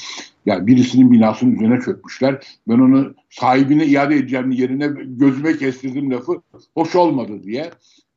Yani 0.46 0.66
birisinin 0.66 1.12
binasının 1.12 1.54
üzerine 1.54 1.80
çökmüşler. 1.80 2.46
Ben 2.68 2.78
onu 2.78 3.14
sahibine 3.30 3.86
iade 3.86 4.14
edeceğim 4.14 4.50
yerine 4.50 4.88
gözüme 5.06 5.56
kestirdim 5.56 6.10
lafı. 6.10 6.42
Hoş 6.74 6.94
olmadı 6.94 7.42
diye 7.42 7.70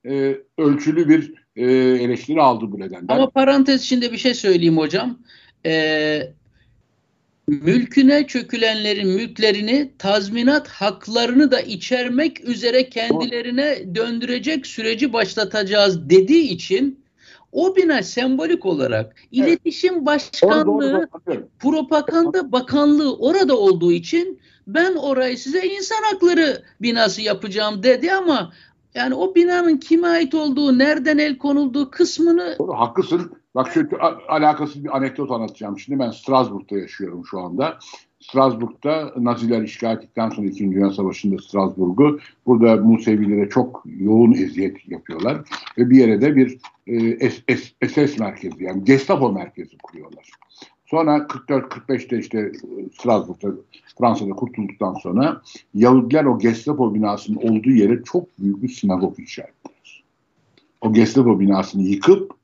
e, 0.10 0.38
ölçülü 0.58 1.10
bir 1.10 1.34
e, 1.56 1.66
eleştiri 2.04 2.42
aldı 2.42 2.72
bu 2.72 2.80
nedenden. 2.80 3.16
Ama 3.16 3.30
parantez 3.30 3.84
içinde 3.84 4.12
bir 4.12 4.18
şey 4.18 4.34
söyleyeyim 4.34 4.78
hocam. 4.78 5.20
Eee 5.66 6.34
mülküne 7.48 8.28
çökülenlerin 8.28 9.08
mülklerini 9.08 9.92
tazminat 9.98 10.68
haklarını 10.68 11.52
da 11.52 11.60
içermek 11.60 12.44
üzere 12.48 12.90
kendilerine 12.90 13.96
döndürecek 13.96 14.68
süreci 14.68 15.14
başlatacağız 15.14 16.10
dediği 16.10 16.50
için 16.50 17.05
o 17.56 17.76
bina 17.76 18.04
sembolik 18.04 18.66
olarak 18.66 19.16
iletişim 19.32 20.06
başkanlığı, 20.06 20.66
doğru, 20.66 21.08
doğru. 21.28 21.48
propaganda 21.60 22.52
bakanlığı 22.52 23.18
orada 23.18 23.58
olduğu 23.58 23.92
için 23.92 24.40
ben 24.68 24.96
orayı 24.96 25.38
size 25.38 25.68
insan 25.68 26.04
hakları 26.04 26.64
binası 26.82 27.22
yapacağım 27.22 27.84
dedi 27.84 28.12
ama 28.12 28.52
yani 28.94 29.16
o 29.16 29.36
binanın 29.36 29.78
kime 29.78 30.08
ait 30.08 30.34
olduğu, 30.34 30.80
nereden 30.80 31.18
el 31.18 31.38
konulduğu 31.38 31.92
kısmını... 31.92 32.56
Doğru, 32.60 32.74
haklısın. 32.74 33.32
Bak 33.56 33.72
şu 33.74 33.90
alakasız 34.28 34.84
bir 34.84 34.98
anekdot 34.98 35.32
anlatacağım. 35.32 35.80
Şimdi 35.80 36.00
ben 36.00 36.12
Strasbourg'da 36.12 36.78
yaşıyorum 36.78 37.26
şu 37.26 37.40
anda. 37.40 37.80
Strasbourg'da 38.30 39.14
Naziler 39.18 39.62
işgal 39.62 39.98
ettikten 39.98 40.30
sonra 40.30 40.48
2. 40.48 40.72
Dünya 40.72 40.90
Savaşı'nda 40.90 41.42
Strasbourg'u 41.42 42.20
burada 42.46 42.76
Musevilere 42.76 43.50
çok 43.50 43.84
yoğun 44.00 44.32
eziyet 44.32 44.90
yapıyorlar. 44.90 45.38
Ve 45.78 45.90
bir 45.90 45.98
yere 45.98 46.22
de 46.22 46.36
bir 46.36 46.58
e, 46.88 47.30
SS 47.88 48.20
merkezi 48.20 48.64
yani 48.64 48.84
Gestapo 48.84 49.32
merkezi 49.32 49.78
kuruyorlar. 49.78 50.32
Sonra 50.86 51.18
44-45'te 51.18 52.20
işte 52.20 52.52
Strasbourg'da 52.94 53.48
Fransa'da 54.00 54.32
kurtulduktan 54.32 54.94
sonra 54.94 55.42
Yahudiler 55.74 56.26
o 56.26 56.40
Gestapo 56.40 56.94
binasının 56.94 57.38
olduğu 57.38 57.72
yere 57.72 58.04
çok 58.04 58.40
büyük 58.40 58.64
bir 58.64 58.70
sinagog 58.70 59.20
inşa 59.20 59.42
ettiler. 59.42 60.04
O 60.82 60.94
Gestapo 60.94 61.40
binasını 61.40 61.84
yıkıp 61.84 62.35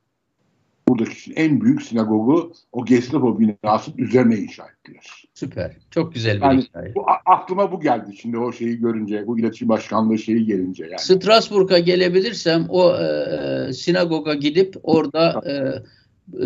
buradaki 0.92 1.34
en 1.34 1.62
büyük 1.62 1.82
sinagogu 1.82 2.54
o 2.72 2.86
Gestapo 2.86 3.40
binasının 3.40 3.98
üzerine 3.98 4.38
inşa 4.38 4.64
ettiler. 4.64 5.24
Süper. 5.34 5.78
Çok 5.92 6.14
güzel 6.14 6.38
bir 6.38 6.42
yani, 6.42 6.62
hikaye. 6.62 6.96
Bu, 6.96 7.06
aklıma 7.26 7.72
bu 7.72 7.80
geldi 7.80 8.18
şimdi 8.18 8.38
o 8.38 8.52
şeyi 8.52 8.80
görünce, 8.80 9.28
bu 9.28 9.40
iletişim 9.40 9.70
başkanlığı 9.70 10.18
şeyi 10.18 10.46
gelince. 10.46 10.84
Yani. 10.84 11.00
Strasbourg'a 11.00 11.80
gelebilirsem 11.80 12.66
o 12.70 12.96
e, 12.96 13.74
sinagoga 13.74 14.34
gidip 14.34 14.76
orada 14.84 15.42
e, 15.50 15.56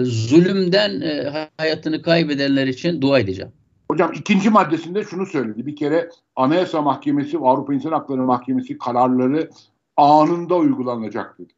zulümden 0.03 1.01
e, 1.01 1.47
hayatını 1.57 2.01
kaybedenler 2.01 2.67
için 2.67 3.01
dua 3.01 3.19
edeceğim. 3.19 3.51
Hocam 3.91 4.11
ikinci 4.15 4.49
maddesinde 4.49 5.03
şunu 5.03 5.25
söyledi. 5.25 5.65
Bir 5.65 5.75
kere 5.75 6.09
Anayasa 6.35 6.81
Mahkemesi 6.81 7.41
ve 7.41 7.47
Avrupa 7.47 7.73
İnsan 7.73 7.91
Hakları 7.91 8.21
Mahkemesi 8.21 8.77
kararları 8.77 9.49
anında 9.97 10.55
uygulanacak 10.55 11.39
dedi. 11.39 11.53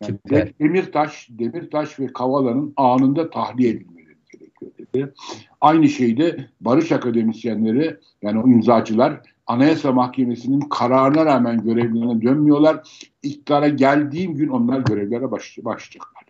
Yani 0.00 0.52
Demirtaş, 0.60 1.28
Demirtaş 1.30 2.00
ve 2.00 2.06
Kavala'nın 2.06 2.72
anında 2.76 3.30
tahliye 3.30 3.70
edilmeleri 3.70 4.16
gerekiyor 4.32 4.72
dedi. 4.78 5.14
Aynı 5.60 5.88
şeyde 5.88 6.48
barış 6.60 6.92
akademisyenleri 6.92 7.96
yani 8.22 8.38
o 8.40 8.48
imzacılar 8.48 9.20
Anayasa 9.46 9.92
Mahkemesi'nin 9.92 10.60
kararına 10.60 11.26
rağmen 11.26 11.62
görevlerine 11.62 12.22
dönmüyorlar. 12.22 12.88
İktidara 13.22 13.68
geldiğim 13.68 14.34
gün 14.34 14.48
onlar 14.48 14.80
görevlere 14.80 15.30
baş, 15.30 15.58
başlayacaklar. 15.62 16.29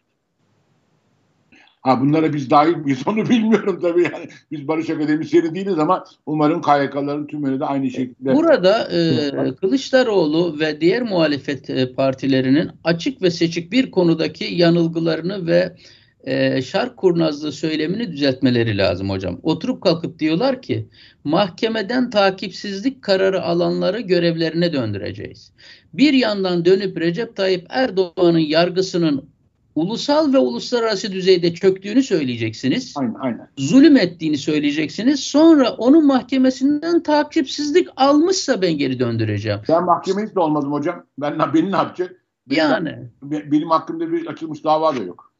Ha 1.80 2.00
bunlara 2.00 2.32
biz 2.32 2.50
dahil 2.50 2.76
miyiz 2.76 2.98
onu 3.06 3.16
bilmiyorum 3.28 3.78
tabii 3.82 4.02
yani. 4.02 4.28
Biz 4.50 4.68
Barış 4.68 4.90
Akademisyeni 4.90 5.54
değiliz 5.54 5.78
ama 5.78 6.04
umarım 6.26 6.62
KYK'ların 6.62 7.26
tümünü 7.26 7.60
de 7.60 7.64
aynı 7.64 7.90
şekilde. 7.90 8.34
Burada 8.34 8.88
e, 8.92 9.54
Kılıçdaroğlu 9.54 10.60
ve 10.60 10.80
diğer 10.80 11.02
muhalefet 11.02 11.70
e, 11.70 11.92
partilerinin 11.92 12.70
açık 12.84 13.22
ve 13.22 13.30
seçik 13.30 13.72
bir 13.72 13.90
konudaki 13.90 14.44
yanılgılarını 14.44 15.46
ve 15.46 15.76
e, 16.24 16.62
şark 16.62 16.96
kurnazlığı 16.96 17.52
söylemini 17.52 18.12
düzeltmeleri 18.12 18.78
lazım 18.78 19.10
hocam. 19.10 19.40
Oturup 19.42 19.82
kalkıp 19.82 20.18
diyorlar 20.18 20.62
ki 20.62 20.86
mahkemeden 21.24 22.10
takipsizlik 22.10 23.02
kararı 23.02 23.42
alanları 23.42 24.00
görevlerine 24.00 24.72
döndüreceğiz. 24.72 25.52
Bir 25.94 26.12
yandan 26.12 26.64
dönüp 26.64 27.00
Recep 27.00 27.36
Tayyip 27.36 27.66
Erdoğan'ın 27.68 28.38
yargısının 28.38 29.29
ulusal 29.74 30.32
ve 30.32 30.38
uluslararası 30.38 31.12
düzeyde 31.12 31.54
çöktüğünü 31.54 32.02
söyleyeceksiniz. 32.02 32.94
Aynen, 32.96 33.14
aynen. 33.20 33.50
Zulüm 33.56 33.96
ettiğini 33.96 34.38
söyleyeceksiniz. 34.38 35.20
Sonra 35.20 35.70
onun 35.70 36.06
mahkemesinden 36.06 37.02
takipsizlik 37.02 37.88
almışsa 37.96 38.62
ben 38.62 38.78
geri 38.78 39.00
döndüreceğim. 39.00 39.60
Ben 39.68 39.84
mahkeme 39.84 40.34
de 40.34 40.40
olmadım 40.40 40.72
hocam. 40.72 41.04
Ben 41.18 41.38
beni 41.54 41.72
ne 41.72 41.76
yapacak? 41.76 42.24
Yani. 42.50 43.10
Ben, 43.22 43.52
benim 43.52 43.70
hakkımda 43.70 44.12
bir 44.12 44.26
açılmış 44.26 44.64
dava 44.64 44.96
da 44.96 45.02
yok. 45.02 45.32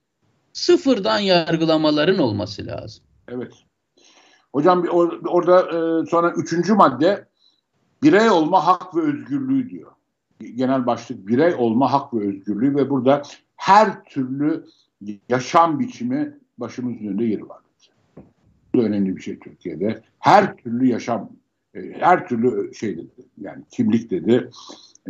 Sıfırdan 0.53 1.19
yargılamaların 1.19 2.19
olması 2.19 2.67
lazım. 2.67 3.05
Evet. 3.29 3.53
Hocam 4.53 4.85
or, 4.91 5.21
orada 5.29 5.61
e, 5.61 6.07
sonra 6.07 6.33
üçüncü 6.37 6.75
madde 6.75 7.29
birey 8.03 8.31
olma 8.31 8.67
hak 8.67 8.97
ve 8.97 9.01
özgürlüğü 9.01 9.71
diyor. 9.71 9.93
Genel 10.55 10.87
başlık 10.87 11.27
birey 11.27 11.55
olma 11.55 11.93
hak 11.93 12.15
ve 12.15 12.29
özgürlüğü 12.29 12.77
ve 12.77 12.91
burada 12.91 13.23
her 13.61 14.05
türlü 14.05 14.65
yaşam 15.29 15.81
biçimi 15.81 16.39
başımızın 16.59 17.07
önünde 17.07 17.25
yeri 17.25 17.49
var. 17.49 17.59
Bu 18.75 18.79
da 18.79 18.83
önemli 18.83 19.17
bir 19.17 19.23
şey 19.23 19.39
Türkiye'de. 19.39 20.03
Her 20.19 20.57
türlü 20.57 20.87
yaşam, 20.87 21.31
e, 21.75 21.81
her 22.01 22.29
türlü 22.29 22.75
şey 22.75 22.97
dedi, 22.97 23.09
yani 23.41 23.65
kimlik 23.71 24.11
dedi, 24.11 24.51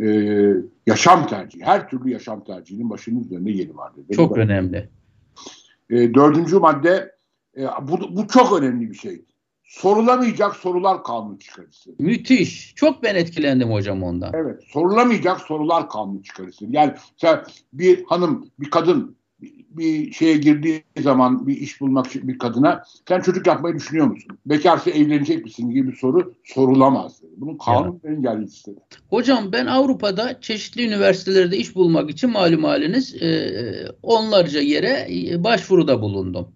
e, 0.01 0.07
yaşam 0.87 1.27
tercihi, 1.27 1.63
her 1.63 1.89
türlü 1.89 2.09
yaşam 2.09 2.43
tercihinin 2.43 2.89
başımızın 2.89 3.35
önünde 3.35 3.51
yeri 3.51 3.77
var 3.77 3.91
dedi. 3.97 4.13
Çok 4.13 4.37
önemli. 4.37 4.89
E, 5.89 6.13
dördüncü 6.13 6.59
madde, 6.59 7.15
e, 7.57 7.63
bu, 7.81 8.15
bu 8.15 8.27
çok 8.27 8.61
önemli 8.61 8.89
bir 8.89 8.95
şey. 8.95 9.21
Sorulamayacak 9.71 10.55
sorular 10.55 11.03
kanunu 11.03 11.39
çıkarırsın. 11.39 11.95
Müthiş. 11.99 12.73
Çok 12.75 13.03
ben 13.03 13.15
etkilendim 13.15 13.71
hocam 13.71 14.03
ondan. 14.03 14.31
Evet. 14.33 14.63
Sorulamayacak 14.67 15.41
sorular 15.41 15.89
kanunu 15.89 16.23
çıkarırsın. 16.23 16.67
Yani 16.71 16.93
sen 17.17 17.43
bir 17.73 18.05
hanım, 18.05 18.49
bir 18.59 18.69
kadın 18.69 19.15
bir 19.69 20.11
şeye 20.11 20.37
girdiği 20.37 20.83
zaman 21.01 21.47
bir 21.47 21.57
iş 21.57 21.81
bulmak 21.81 22.07
için 22.07 22.27
bir 22.27 22.39
kadına 22.39 22.83
sen 23.07 23.21
çocuk 23.21 23.47
yapmayı 23.47 23.75
düşünüyor 23.75 24.07
musun? 24.07 24.37
Bekarsa 24.45 24.91
evlenecek 24.91 25.43
misin 25.45 25.69
gibi 25.69 25.87
bir 25.87 25.95
soru 25.95 26.33
sorulamaz. 26.43 27.21
Bunun 27.37 27.57
kanun 27.57 28.01
yani. 28.03 28.15
engellisi. 28.17 28.75
Hocam 29.09 29.51
ben 29.51 29.65
Avrupa'da 29.65 30.41
çeşitli 30.41 30.87
üniversitelerde 30.87 31.57
iş 31.57 31.75
bulmak 31.75 32.09
için 32.09 32.29
malum 32.29 32.63
haliniz 32.63 33.15
onlarca 34.03 34.59
yere 34.59 35.07
başvuruda 35.43 36.01
bulundum 36.01 36.47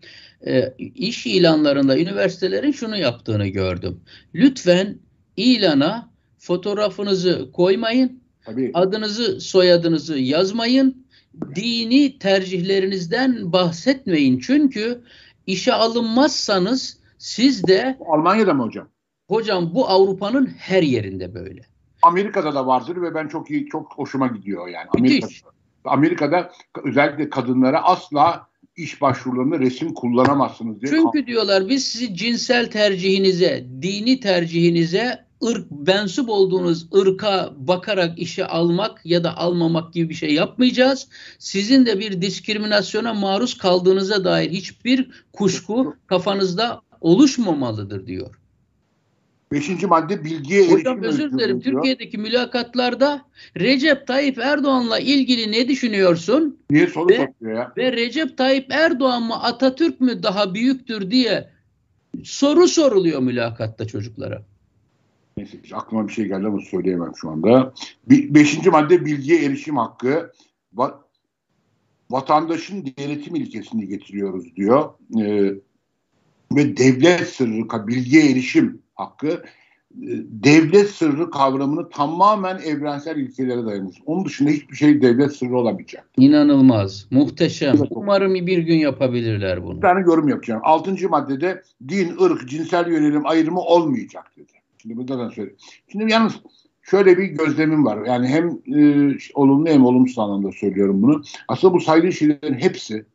e, 0.48 0.74
iş 0.78 1.28
ilanlarında 1.28 2.00
üniversitelerin 2.00 2.72
şunu 2.72 2.98
yaptığını 2.98 3.48
gördüm. 3.48 4.02
Lütfen 4.36 4.98
ilana 5.38 6.10
fotoğrafınızı 6.38 7.52
koymayın. 7.52 8.24
Tabii. 8.46 8.72
Adınızı, 8.74 9.42
soyadınızı 9.42 10.20
yazmayın. 10.20 11.06
Dini 11.56 12.20
tercihlerinizden 12.20 13.54
bahsetmeyin. 13.54 14.40
Çünkü 14.40 15.02
işe 15.48 15.74
alınmazsanız 15.74 17.00
siz 17.18 17.68
de 17.68 17.98
Almanya'da 18.08 18.54
mı 18.54 18.64
hocam? 18.64 18.88
Hocam 19.28 19.72
bu 19.74 19.90
Avrupa'nın 19.90 20.46
her 20.46 20.84
yerinde 20.84 21.34
böyle. 21.34 21.62
Amerika'da 22.02 22.56
da 22.56 22.68
vardır 22.68 23.02
ve 23.02 23.16
ben 23.16 23.28
çok 23.28 23.52
iyi 23.52 23.66
çok 23.66 23.94
hoşuma 23.94 24.28
gidiyor 24.28 24.68
yani. 24.68 24.88
Amerika'da, 24.98 25.52
Amerika'da 25.86 26.52
özellikle 26.84 27.30
kadınlara 27.30 27.84
asla 27.84 28.48
iş 28.78 29.02
başvurularında 29.02 29.60
resim 29.60 29.94
kullanamazsınız 29.94 30.82
diye. 30.82 30.92
Çünkü 30.92 31.28
diyorlar 31.28 31.70
biz 31.70 31.88
sizi 31.88 32.16
cinsel 32.16 32.72
tercihinize, 32.72 33.66
dini 33.82 34.20
tercihinize, 34.20 35.26
ırk 35.44 35.72
bensup 35.72 36.30
olduğunuz 36.30 36.94
ırka 36.94 37.54
bakarak 37.58 38.20
işe 38.20 38.46
almak 38.48 39.02
ya 39.06 39.24
da 39.24 39.38
almamak 39.38 39.94
gibi 39.94 40.10
bir 40.10 40.16
şey 40.16 40.34
yapmayacağız. 40.34 41.08
Sizin 41.40 41.86
de 41.86 42.00
bir 42.00 42.22
diskriminasyona 42.22 43.14
maruz 43.14 43.58
kaldığınıza 43.58 44.24
dair 44.24 44.52
hiçbir 44.52 45.10
kuşku 45.34 45.96
kafanızda 46.08 46.82
oluşmamalıdır 47.02 48.08
diyor. 48.08 48.36
Beşinci 49.52 49.88
madde 49.88 50.24
bilgiye 50.24 50.72
Hocam 50.72 51.04
özür 51.04 51.32
dilerim. 51.32 51.60
Türkiye'deki 51.60 52.18
mülakatlarda 52.18 53.22
Recep 53.60 54.08
Tayyip 54.08 54.38
Erdoğan'la 54.38 55.00
ilgili 55.00 55.52
ne 55.52 55.68
düşünüyorsun? 55.68 56.60
Niye 56.70 56.88
soru 56.88 57.10
ve, 57.10 57.34
ya? 57.42 57.74
Ve 57.78 57.92
Recep 57.92 58.38
Tayyip 58.38 58.72
Erdoğan 58.72 59.24
mı 59.24 59.44
Atatürk 59.44 60.02
mü 60.02 60.24
daha 60.24 60.54
büyüktür 60.54 61.12
diye 61.12 61.50
soru 62.24 62.68
soruluyor 62.68 63.22
mülakatta 63.22 63.88
çocuklara. 63.88 64.44
Neyse 65.38 65.58
aklıma 65.74 66.08
bir 66.08 66.14
şey 66.14 66.26
geldi 66.26 66.48
ama 66.48 66.62
söyleyemem 66.62 67.12
şu 67.16 67.30
anda. 67.30 67.74
beşinci 68.10 68.70
madde 68.70 69.06
bilgiye 69.06 69.46
erişim 69.46 69.78
hakkı. 69.78 70.32
Va 70.74 71.06
vatandaşın 72.10 72.94
denetim 73.00 73.36
ilkesini 73.36 73.88
getiriyoruz 73.88 74.56
diyor. 74.56 74.90
Ee, 75.20 75.54
ve 76.52 76.78
devlet 76.78 77.30
sırrı, 77.30 77.88
bilgiye 77.88 78.32
erişim 78.32 78.85
hakkı 78.96 79.28
e, 79.28 80.08
devlet 80.30 80.90
sırrı 80.90 81.30
kavramını 81.30 81.90
tamamen 81.90 82.58
evrensel 82.58 83.18
ilkelere 83.18 83.66
dayanır. 83.66 83.96
Onun 84.06 84.26
dışında 84.26 84.50
hiçbir 84.50 84.76
şey 84.76 85.02
devlet 85.02 85.36
sırrı 85.36 85.58
olamayacak. 85.58 86.10
İnanılmaz. 86.18 87.08
Muhteşem. 87.12 87.76
Umarım 87.90 88.34
bir 88.34 88.58
gün 88.58 88.78
yapabilirler 88.78 89.64
bunu. 89.64 89.78
Bir 89.78 89.82
tane 89.82 90.00
yorum 90.00 90.28
yapacağım. 90.28 90.62
Altıncı 90.64 91.10
maddede 91.10 91.62
din, 91.88 92.18
ırk, 92.22 92.50
cinsel 92.50 92.88
yönelim 92.88 93.26
ayrımı 93.26 93.60
olmayacak 93.60 94.32
dedi. 94.38 94.52
Şimdi 94.78 94.98
burada 94.98 95.20
da 95.20 95.32
söyleyeyim. 95.32 95.60
Şimdi 95.92 96.12
yalnız 96.12 96.34
şöyle 96.82 97.18
bir 97.18 97.24
gözlemim 97.24 97.86
var. 97.86 98.06
Yani 98.06 98.28
hem 98.28 98.50
e, 98.50 99.12
olumlu 99.34 99.70
hem 99.70 99.86
olumsuz 99.86 100.20
anlamda 100.20 100.52
söylüyorum 100.52 101.04
bunu. 101.04 101.24
Aslında 101.48 101.74
bu 101.74 101.80
saydığı 101.80 102.12
şeylerin 102.12 102.54
hepsi 102.54 103.06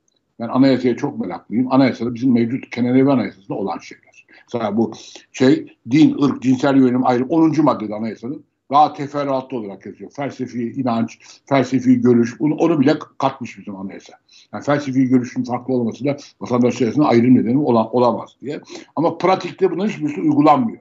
ben 0.41 0.49
anayasaya 0.49 0.97
çok 0.97 1.21
meraklıyım. 1.21 1.73
Anayasada 1.73 2.15
bizim 2.15 2.33
mevcut 2.33 2.71
Kenan 2.71 3.07
Anayasası'nda 3.07 3.55
olan 3.55 3.79
şeyler. 3.79 4.10
Mesela 4.55 4.77
bu 4.77 4.93
şey 5.33 5.77
din, 5.91 6.23
ırk, 6.23 6.43
cinsel 6.43 6.77
yönelim 6.77 7.07
ayrı 7.07 7.25
10. 7.25 7.65
maddede 7.65 7.95
anayasanın 7.95 8.45
daha 8.71 8.93
teferruatlı 8.93 9.57
olarak 9.57 9.87
yazıyor. 9.87 10.11
Felsefi 10.11 10.73
inanç, 10.73 11.19
felsefi 11.47 12.01
görüş 12.01 12.41
onu, 12.41 12.55
onu 12.55 12.81
bile 12.81 12.99
katmış 13.19 13.59
bizim 13.59 13.77
anayasa. 13.77 14.13
Yani 14.53 14.65
felsefi 14.65 15.05
görüşün 15.05 15.45
farklı 15.45 15.75
olması 15.75 16.05
da 16.05 16.17
vatandaşlar 16.41 16.87
arasında 16.87 17.07
ayrım 17.07 17.35
nedeni 17.35 17.59
olan, 17.59 17.97
olamaz 17.97 18.37
diye. 18.43 18.61
Ama 18.97 19.19
pratikte 19.19 19.71
bunların 19.71 19.89
hiçbirisi 19.89 20.21
uygulanmıyor. 20.21 20.81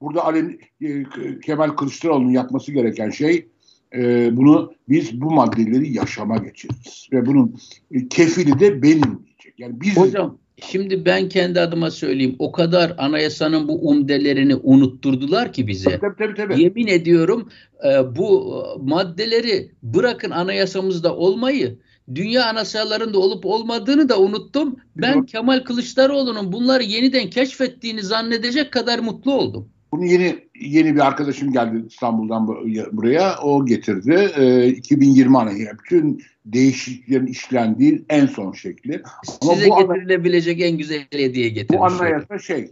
Burada 0.00 0.24
Ali, 0.24 0.58
e, 0.80 1.04
Kemal 1.40 1.68
Kılıçdaroğlu'nun 1.68 2.30
yapması 2.30 2.72
gereken 2.72 3.10
şey 3.10 3.48
e, 3.94 4.30
bunu 4.36 4.72
biz 4.88 5.20
bu 5.20 5.30
maddeleri 5.30 5.92
yaşama 5.92 6.36
geçiririz. 6.36 7.08
Ve 7.12 7.26
bunun 7.26 7.56
e, 7.90 8.08
kefili 8.08 8.60
de 8.60 8.82
benim 8.82 9.26
diyecek. 9.26 9.54
Yani 9.58 9.80
biz 9.80 9.96
Hocam 9.96 10.38
Şimdi 10.66 11.04
ben 11.04 11.28
kendi 11.28 11.60
adıma 11.60 11.90
söyleyeyim. 11.90 12.36
O 12.38 12.52
kadar 12.52 12.94
anayasanın 12.98 13.68
bu 13.68 13.88
umdelerini 13.88 14.54
unutturdular 14.56 15.52
ki 15.52 15.66
bize. 15.66 15.98
Tabii, 15.98 16.16
tabii, 16.18 16.34
tabii. 16.34 16.62
Yemin 16.62 16.86
ediyorum 16.86 17.48
e, 17.84 18.16
bu 18.16 18.56
maddeleri 18.82 19.70
bırakın 19.82 20.30
anayasamızda 20.30 21.16
olmayı 21.16 21.78
dünya 22.14 22.46
anayasalarında 22.46 23.18
olup 23.18 23.46
olmadığını 23.46 24.08
da 24.08 24.20
unuttum. 24.20 24.76
Ben. 24.96 25.26
Kemal 25.26 25.60
Kılıçdaroğlu'nun 25.60 26.52
bunları 26.52 26.82
yeniden 26.82 27.30
keşfettiğini 27.30 28.02
zannedecek 28.02 28.72
kadar 28.72 28.98
mutlu 28.98 29.32
oldum. 29.32 29.68
Bunu 29.92 30.04
yeni 30.04 30.38
yeni 30.60 30.94
bir 30.94 31.06
arkadaşım 31.06 31.52
geldi 31.52 31.84
İstanbul'dan 31.88 32.48
buraya. 32.92 33.38
O 33.42 33.66
getirdi. 33.66 34.30
E, 34.36 34.68
2020 34.68 35.38
anayasa. 35.38 35.78
Bütün 35.78 36.22
değişikliklerin 36.46 37.26
işlendiği 37.26 38.04
en 38.08 38.26
son 38.26 38.52
şekli. 38.52 39.02
Ama 39.42 39.54
Size 39.54 39.70
bu 39.70 39.78
getirilebilecek 39.78 40.60
en 40.60 40.78
güzel 40.78 41.06
hediye 41.12 41.48
getirmiş. 41.48 41.80
Bu 41.80 41.84
anayasa 41.84 42.38
şey 42.38 42.70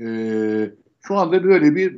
e, 0.00 0.06
şu 1.02 1.16
anda 1.16 1.44
böyle 1.44 1.74
bir 1.74 1.96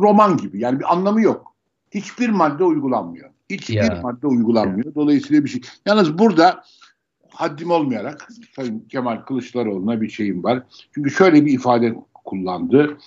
roman 0.00 0.36
gibi. 0.36 0.60
Yani 0.60 0.78
bir 0.78 0.92
anlamı 0.92 1.22
yok. 1.22 1.56
Hiçbir 1.90 2.28
madde 2.28 2.64
uygulanmıyor. 2.64 3.30
Hiçbir 3.50 3.74
ya. 3.74 4.00
madde 4.02 4.26
uygulanmıyor. 4.26 4.94
Dolayısıyla 4.94 5.44
bir 5.44 5.48
şey. 5.48 5.60
Yalnız 5.86 6.18
burada 6.18 6.64
haddim 7.28 7.70
olmayarak 7.70 8.28
Sayın 8.56 8.80
Kemal 8.88 9.16
Kılıçdaroğlu'na 9.16 10.00
bir 10.00 10.08
şeyim 10.08 10.44
var. 10.44 10.62
Çünkü 10.94 11.10
şöyle 11.10 11.44
bir 11.46 11.52
ifade 11.52 11.94
kullandı. 12.24 12.98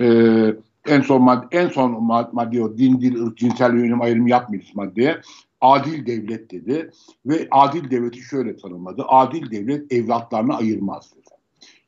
Ee, 0.00 0.54
en 0.86 1.00
son 1.00 1.22
madde, 1.22 1.46
en 1.56 1.68
son 1.68 2.04
madde 2.32 2.62
o 2.62 2.78
din, 2.78 3.00
dil, 3.00 3.22
ırk, 3.22 3.38
cinsel 3.38 3.74
yönelim 3.74 4.02
ayrımı 4.02 4.30
yapmıyoruz 4.30 4.72
maddeye. 4.74 5.20
Adil 5.60 6.06
devlet 6.06 6.50
dedi 6.50 6.90
ve 7.26 7.48
adil 7.50 7.90
devleti 7.90 8.20
şöyle 8.20 8.56
tanımladı. 8.56 9.04
Adil 9.08 9.50
devlet 9.50 9.92
evlatlarını 9.92 10.56
ayırmaz 10.56 11.12
dedi. 11.16 11.24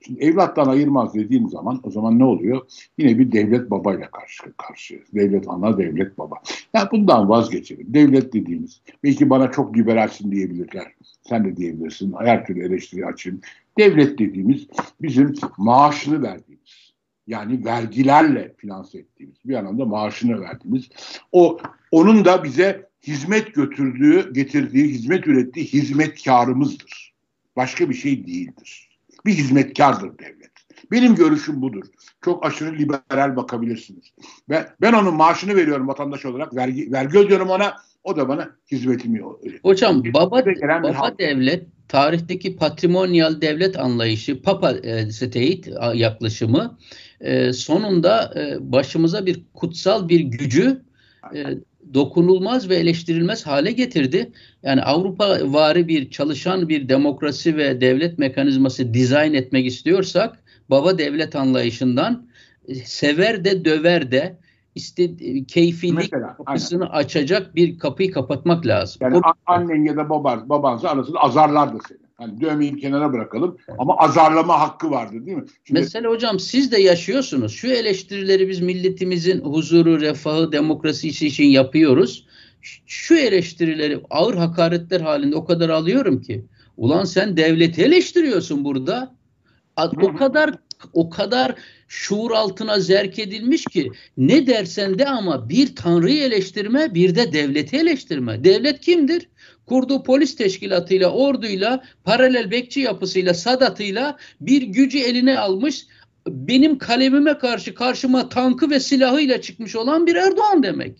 Şimdi 0.06 0.24
evlattan 0.24 0.66
ayırmaz 0.66 1.14
dediğim 1.14 1.48
zaman 1.48 1.80
o 1.82 1.90
zaman 1.90 2.18
ne 2.18 2.24
oluyor? 2.24 2.60
Yine 2.98 3.18
bir 3.18 3.32
devlet 3.32 3.70
babayla 3.70 4.10
karşı 4.10 4.52
karşı. 4.56 5.02
Devlet 5.14 5.48
ana, 5.48 5.78
devlet 5.78 6.18
baba. 6.18 6.36
Yani 6.74 6.88
bundan 6.92 7.28
vazgeçelim. 7.28 7.94
Devlet 7.94 8.32
dediğimiz, 8.32 8.80
belki 9.04 9.30
bana 9.30 9.50
çok 9.50 9.76
liberalsin 9.76 10.32
diyebilirler. 10.32 10.92
Sen 11.22 11.44
de 11.44 11.56
diyebilirsin. 11.56 12.14
Her 12.18 12.46
türlü 12.46 12.66
eleştiri 12.66 13.06
açayım. 13.06 13.40
Devlet 13.78 14.18
dediğimiz 14.18 14.66
bizim 15.02 15.34
maaşını 15.58 16.22
verdiğimiz, 16.22 16.85
yani 17.26 17.64
vergilerle 17.64 18.54
finanse 18.56 18.98
ettiğimiz, 18.98 19.36
bir 19.44 19.54
anlamda 19.54 19.84
maaşını 19.84 20.40
verdiğimiz, 20.40 20.88
o 21.32 21.58
onun 21.90 22.24
da 22.24 22.44
bize 22.44 22.88
hizmet 23.06 23.54
götürdüğü, 23.54 24.32
getirdiği, 24.32 24.88
hizmet 24.88 25.26
ürettiği 25.26 25.66
hizmetkarımızdır. 25.66 27.14
Başka 27.56 27.90
bir 27.90 27.94
şey 27.94 28.26
değildir 28.26 28.86
bir 29.26 29.32
hizmetkardır 29.32 30.18
devlet. 30.18 30.50
Benim 30.90 31.14
görüşüm 31.14 31.62
budur. 31.62 31.84
Çok 32.24 32.46
aşırı 32.46 32.78
liberal 32.78 33.36
bakabilirsiniz. 33.36 34.12
Ve 34.50 34.68
ben 34.80 34.92
onun 34.92 35.14
maaşını 35.14 35.56
veriyorum 35.56 35.88
vatandaş 35.88 36.24
olarak. 36.24 36.56
Vergi, 36.56 36.92
vergi 36.92 37.18
ödüyorum 37.18 37.50
ona. 37.50 37.76
O 38.06 38.16
da 38.16 38.28
bana 38.28 38.50
hizmetimi 38.72 39.18
ödüyor. 39.18 39.60
Hocam 39.62 40.04
baba, 40.04 40.44
baba 40.82 41.18
devlet 41.18 41.66
tarihteki 41.88 42.56
patrimonyal 42.56 43.40
devlet 43.40 43.78
anlayışı 43.78 44.42
Papa 44.42 44.72
e, 44.72 45.10
State 45.10 45.60
yaklaşımı 45.94 46.78
e, 47.20 47.52
sonunda 47.52 48.34
e, 48.36 48.72
başımıza 48.72 49.26
bir 49.26 49.42
kutsal 49.54 50.08
bir 50.08 50.20
gücü 50.20 50.82
e, 51.34 51.44
dokunulmaz 51.94 52.68
ve 52.68 52.76
eleştirilmez 52.76 53.46
hale 53.46 53.72
getirdi. 53.72 54.32
Yani 54.62 54.82
Avrupa 54.82 55.38
vari 55.52 55.88
bir 55.88 56.10
çalışan 56.10 56.68
bir 56.68 56.88
demokrasi 56.88 57.56
ve 57.56 57.80
devlet 57.80 58.18
mekanizması 58.18 58.94
dizayn 58.94 59.34
etmek 59.34 59.66
istiyorsak 59.66 60.38
baba 60.70 60.98
devlet 60.98 61.36
anlayışından 61.36 62.28
sever 62.84 63.44
de 63.44 63.64
döver 63.64 64.10
de 64.10 64.38
işte 64.76 65.10
keyfilik 65.48 65.94
Mesela, 65.96 66.36
kapısını 66.36 66.84
aynen. 66.84 67.04
açacak 67.04 67.56
bir 67.56 67.78
kapıyı 67.78 68.10
kapatmak 68.10 68.66
lazım. 68.66 68.98
Yani 69.00 69.16
o, 69.16 69.20
annen 69.46 69.84
ya 69.84 69.96
da 69.96 70.10
baban, 70.10 70.48
babansa 70.48 70.88
arasında 70.88 71.18
azarlardı 71.18 71.78
seni. 71.88 71.98
Hani 72.14 72.40
dövmeyi 72.40 72.76
kenara 72.76 73.12
bırakalım 73.12 73.56
ama 73.78 73.96
azarlama 73.96 74.60
hakkı 74.60 74.90
vardır 74.90 75.26
değil 75.26 75.36
mi? 75.36 75.44
Şimdi, 75.64 75.80
Mesela 75.80 76.10
hocam 76.10 76.38
siz 76.40 76.72
de 76.72 76.80
yaşıyorsunuz. 76.80 77.52
Şu 77.52 77.66
eleştirileri 77.66 78.48
biz 78.48 78.60
milletimizin 78.60 79.40
huzuru, 79.40 80.00
refahı, 80.00 80.52
demokrasisi 80.52 81.26
için 81.26 81.44
yapıyoruz. 81.44 82.26
Şu 82.86 83.14
eleştirileri 83.14 84.00
ağır 84.10 84.34
hakaretler 84.34 85.00
halinde 85.00 85.36
o 85.36 85.44
kadar 85.44 85.68
alıyorum 85.68 86.22
ki. 86.22 86.44
Ulan 86.76 87.04
sen 87.04 87.36
devleti 87.36 87.82
eleştiriyorsun 87.82 88.64
burada. 88.64 89.14
O 90.02 90.14
kadar 90.14 90.54
o 90.92 91.10
kadar 91.10 91.54
şuur 91.88 92.30
altına 92.30 92.80
zerk 92.80 93.18
edilmiş 93.18 93.64
ki 93.64 93.90
ne 94.16 94.46
dersen 94.46 94.98
de 94.98 95.06
ama 95.06 95.48
bir 95.48 95.76
tanrıyı 95.76 96.22
eleştirme 96.22 96.94
bir 96.94 97.14
de 97.14 97.32
devleti 97.32 97.76
eleştirme. 97.76 98.44
Devlet 98.44 98.80
kimdir? 98.80 99.28
kurduğu 99.66 100.02
polis 100.02 100.36
teşkilatıyla, 100.36 101.10
orduyla, 101.10 101.84
paralel 102.04 102.50
bekçi 102.50 102.80
yapısıyla, 102.80 103.34
sadatıyla 103.34 104.16
bir 104.40 104.62
gücü 104.62 104.98
eline 104.98 105.38
almış. 105.38 105.86
Benim 106.26 106.78
kalemime 106.78 107.38
karşı 107.38 107.74
karşıma 107.74 108.28
tankı 108.28 108.70
ve 108.70 108.80
silahıyla 108.80 109.40
çıkmış 109.40 109.76
olan 109.76 110.06
bir 110.06 110.14
Erdoğan 110.14 110.62
demek. 110.62 110.98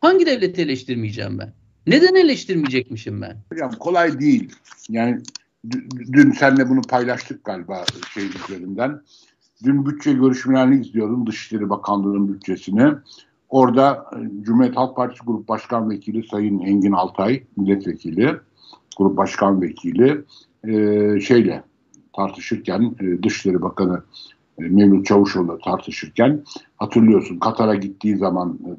Hangi 0.00 0.26
devleti 0.26 0.62
eleştirmeyeceğim 0.62 1.38
ben? 1.38 1.52
Neden 1.86 2.14
eleştirmeyecekmişim 2.14 3.22
ben? 3.22 3.36
Hocam 3.52 3.72
kolay 3.72 4.20
değil. 4.20 4.52
Yani 4.88 5.22
dün 6.12 6.32
seninle 6.32 6.68
bunu 6.68 6.82
paylaştık 6.82 7.44
galiba 7.44 7.84
şey 8.14 8.24
üzerinden. 8.26 9.00
Dün 9.62 9.86
bütçe 9.86 10.12
görüşmelerini 10.12 10.80
izliyordum 10.80 11.26
Dışişleri 11.26 11.70
Bakanlığı'nın 11.70 12.28
bütçesini. 12.28 12.92
Orada 13.48 14.10
e, 14.16 14.42
Cumhuriyet 14.42 14.76
Halk 14.76 14.96
Partisi 14.96 15.24
Grup 15.24 15.48
Başkan 15.48 15.90
Vekili 15.90 16.26
Sayın 16.28 16.58
Engin 16.58 16.92
Altay 16.92 17.42
milletvekili, 17.56 18.36
Grup 18.98 19.16
Başkan 19.16 19.62
Vekili 19.62 20.24
e, 20.64 21.20
şeyle 21.20 21.64
tartışırken 22.12 22.96
e, 23.00 23.22
Dışişleri 23.22 23.62
Bakanı 23.62 24.02
e, 24.58 24.62
Mevlüt 24.62 25.06
Çavuşoğlu 25.06 25.58
tartışırken 25.64 26.44
hatırlıyorsun 26.76 27.38
Katar'a 27.38 27.74
gittiği 27.74 28.16
zaman 28.16 28.58
e, 28.66 28.70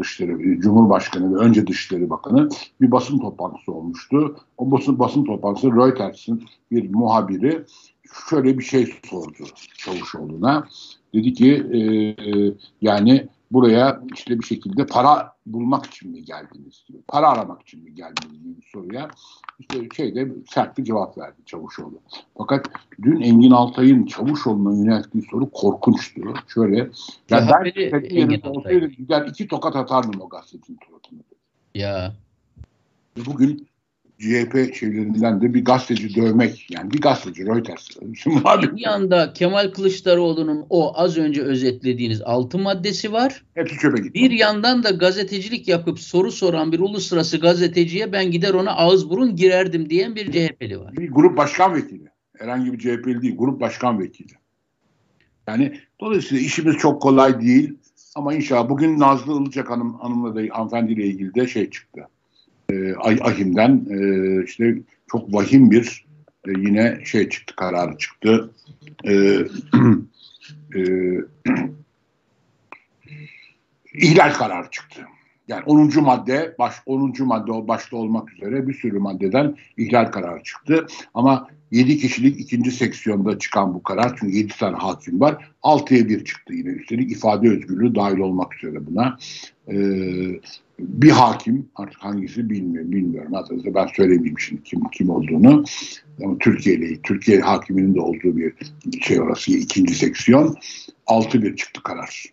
Dışişleri, 0.00 0.52
e, 0.52 0.60
Cumhurbaşkanı 0.60 1.34
ve 1.34 1.38
önce 1.38 1.66
Dışişleri 1.66 2.10
Bakanı 2.10 2.48
bir 2.80 2.90
basın 2.90 3.18
toplantısı 3.18 3.72
olmuştu. 3.72 4.36
O 4.56 4.70
basın, 4.70 4.98
basın 4.98 5.24
toplantısı 5.24 5.72
Reuters'in 5.72 6.44
bir 6.70 6.94
muhabiri 6.94 7.64
şöyle 8.30 8.58
bir 8.58 8.64
şey 8.64 8.94
sordu 9.04 9.44
Çavuşoğlu'na. 9.78 10.68
Dedi 11.14 11.32
ki 11.32 11.54
e, 11.54 11.80
yani 12.82 13.28
buraya 13.50 14.02
işte 14.14 14.38
bir 14.38 14.44
şekilde 14.44 14.86
para 14.86 15.32
bulmak 15.46 15.86
için 15.86 16.10
mi 16.10 16.24
geldiniz 16.24 16.84
diyor. 16.88 17.02
Para 17.08 17.28
aramak 17.28 17.62
için 17.62 17.84
mi 17.84 17.94
geldiniz 17.94 18.44
diye 18.44 18.56
bir 18.56 18.66
soruya 18.72 19.10
işte 19.58 19.88
şeyde 19.96 20.28
sert 20.50 20.78
bir 20.78 20.84
cevap 20.84 21.18
verdi 21.18 21.36
Çavuşoğlu. 21.46 22.00
Fakat 22.38 22.66
dün 23.02 23.20
Engin 23.20 23.50
Altay'ın 23.50 24.06
Çavuşoğlu'na 24.06 24.76
yönelttiği 24.76 25.24
soru 25.30 25.50
korkunçtu. 25.50 26.34
Şöyle 26.48 26.76
ya 27.30 27.48
ben 27.64 27.72
yerinde 28.10 28.48
olsaydı 28.48 28.86
gider 28.86 29.26
iki 29.26 29.48
tokat 29.48 29.76
atardım 29.76 30.20
o 30.20 30.28
gazetecinin 30.28 30.78
suratına. 30.88 31.20
Ya. 31.74 32.14
Bugün 33.26 33.66
CHP 34.24 34.74
şeylerinden 34.74 35.40
de 35.40 35.54
bir 35.54 35.64
gazeteci 35.64 36.14
dövmek 36.14 36.66
yani 36.70 36.90
bir 36.90 37.00
gazeteci 37.00 37.46
Reuters. 37.46 37.88
bir 38.76 38.80
yanda 38.80 39.32
Kemal 39.32 39.70
Kılıçdaroğlu'nun 39.70 40.66
o 40.70 40.98
az 40.98 41.18
önce 41.18 41.42
özetlediğiniz 41.42 42.22
altı 42.22 42.58
maddesi 42.58 43.12
var. 43.12 43.44
Hepsi 43.54 43.78
çöpe 43.78 44.02
gitti. 44.02 44.14
Bir 44.14 44.30
yandan 44.30 44.82
da 44.82 44.90
gazetecilik 44.90 45.68
yapıp 45.68 45.98
soru 45.98 46.32
soran 46.32 46.72
bir 46.72 46.80
uluslararası 46.80 47.40
gazeteciye 47.40 48.12
ben 48.12 48.30
gider 48.30 48.54
ona 48.54 48.70
ağız 48.70 49.10
burun 49.10 49.36
girerdim 49.36 49.90
diyen 49.90 50.16
bir 50.16 50.32
CHP'li 50.32 50.80
var. 50.80 50.96
Bir 50.96 51.10
grup 51.10 51.36
başkan 51.36 51.74
vekili. 51.74 52.08
Herhangi 52.38 52.72
bir 52.72 52.78
CHP'li 52.78 53.22
değil, 53.22 53.36
grup 53.36 53.60
başkan 53.60 54.00
vekili. 54.00 54.32
Yani 55.48 55.80
dolayısıyla 56.00 56.44
işimiz 56.44 56.76
çok 56.76 57.02
kolay 57.02 57.40
değil. 57.40 57.78
Ama 58.14 58.34
inşallah 58.34 58.68
bugün 58.68 59.00
Nazlı 59.00 59.42
Ilıcak 59.42 59.70
Hanım, 59.70 59.94
hanımla 59.94 60.34
da 60.34 60.54
hanımefendiyle 60.54 61.06
ilgili 61.06 61.34
de 61.34 61.46
şey 61.46 61.70
çıktı 61.70 62.08
e, 62.70 62.94
Ahim'den 63.20 63.86
e, 63.90 64.44
işte 64.44 64.78
çok 65.10 65.34
vahim 65.34 65.70
bir 65.70 66.04
e, 66.48 66.50
yine 66.50 67.00
şey 67.04 67.28
çıktı 67.28 67.56
kararı 67.56 67.98
çıktı. 67.98 68.50
E, 69.04 69.12
e, 70.74 70.82
ihlal 73.94 74.32
kararı 74.34 74.70
çıktı. 74.70 75.00
Yani 75.48 75.62
10. 75.66 76.02
madde, 76.02 76.54
baş 76.58 76.74
10. 76.86 77.14
madde 77.20 77.68
başta 77.68 77.96
olmak 77.96 78.32
üzere 78.32 78.68
bir 78.68 78.74
sürü 78.74 78.98
maddeden 78.98 79.56
ihlal 79.76 80.04
kararı 80.04 80.42
çıktı. 80.42 80.86
Ama 81.14 81.48
7 81.70 81.98
kişilik 81.98 82.40
ikinci 82.40 82.70
seksiyonda 82.70 83.38
çıkan 83.38 83.74
bu 83.74 83.82
karar 83.82 84.16
çünkü 84.20 84.36
7 84.36 84.56
tane 84.58 84.76
hakim 84.76 85.20
var. 85.20 85.52
6'ya 85.62 86.08
1 86.08 86.24
çıktı 86.24 86.54
yine 86.54 86.68
üstelik 86.68 87.12
ifade 87.12 87.48
özgürlüğü 87.48 87.94
dahil 87.94 88.18
olmak 88.18 88.56
üzere 88.56 88.86
buna. 88.86 89.18
Ee, 89.68 90.40
bir 90.78 91.10
hakim 91.10 91.68
artık 91.74 91.98
hangisi 91.98 92.50
bilmiyorum 92.50 92.92
bilmiyorum 92.92 93.32
hatta 93.34 93.74
ben 93.74 93.86
söylemeyeyim 93.86 94.38
şimdi 94.38 94.62
kim 94.62 94.80
kim 94.92 95.10
olduğunu 95.10 95.64
ama 96.24 96.38
Türkiye 96.38 96.76
ile 96.76 97.02
Türkiye 97.02 97.40
hakiminin 97.40 97.94
de 97.94 98.00
olduğu 98.00 98.36
bir 98.36 98.52
şey 99.00 99.20
orası 99.20 99.52
ikinci 99.52 99.94
seksiyon 99.94 100.56
6-1 101.06 101.56
çıktı 101.56 101.82
karar. 101.82 102.24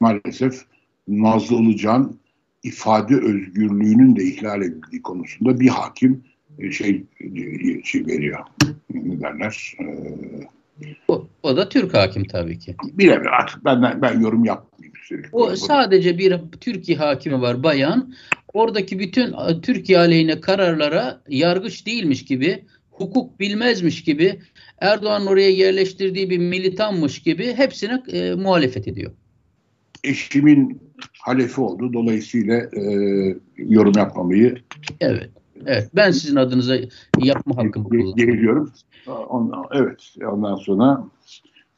Maalesef 0.00 0.62
Nazlı 1.08 1.56
Ilıcan 1.56 2.16
ifade 2.62 3.14
özgürlüğünün 3.14 4.16
de 4.16 4.24
ihlal 4.24 4.62
edildiği 4.62 5.02
konusunda 5.02 5.60
bir 5.60 5.68
hakim 5.68 6.24
e, 6.58 6.70
şey, 6.70 7.04
e, 7.20 7.82
şey 7.82 8.06
veriyor. 8.06 8.38
Ne 8.94 9.20
derler? 9.20 9.74
Ee, 9.80 10.96
o, 11.08 11.28
o 11.42 11.56
da 11.56 11.68
Türk 11.68 11.94
hakim 11.94 12.24
tabii 12.24 12.58
ki. 12.58 12.76
Bilemiyorum 12.92 13.32
artık 13.40 13.64
ben, 13.64 14.02
ben 14.02 14.20
yorum 14.20 14.44
yapmayayım. 14.44 14.92
O 15.32 15.56
sadece 15.56 16.18
bir 16.18 16.38
Türkiye 16.60 16.98
hakimi 16.98 17.40
var 17.40 17.62
bayan. 17.62 18.14
Oradaki 18.52 18.98
bütün 18.98 19.34
Türkiye 19.62 19.98
aleyhine 19.98 20.40
kararlara 20.40 21.22
yargıç 21.28 21.86
değilmiş 21.86 22.24
gibi, 22.24 22.64
hukuk 22.90 23.40
bilmezmiş 23.40 24.04
gibi, 24.04 24.40
Erdoğan 24.80 25.26
oraya 25.26 25.50
yerleştirdiği 25.50 26.30
bir 26.30 26.38
militanmış 26.38 27.22
gibi 27.22 27.54
hepsine 27.54 28.02
e, 28.12 28.34
muhalefet 28.34 28.88
ediyor. 28.88 29.12
Eşimin 30.04 30.80
halefi 31.18 31.60
oldu. 31.60 31.92
Dolayısıyla 31.92 32.56
e, 32.56 32.82
yorum 33.56 33.92
yapmamayı 33.96 34.58
Evet. 35.00 35.30
Evet. 35.66 35.90
Ben 35.94 36.10
sizin 36.10 36.36
adınıza 36.36 36.76
yapma 37.18 37.56
hakkımı 37.56 37.88
kullanıyorum. 37.88 38.16
Geliyorum. 38.16 38.72
evet. 39.72 40.14
Ondan 40.32 40.56
sonra 40.56 41.04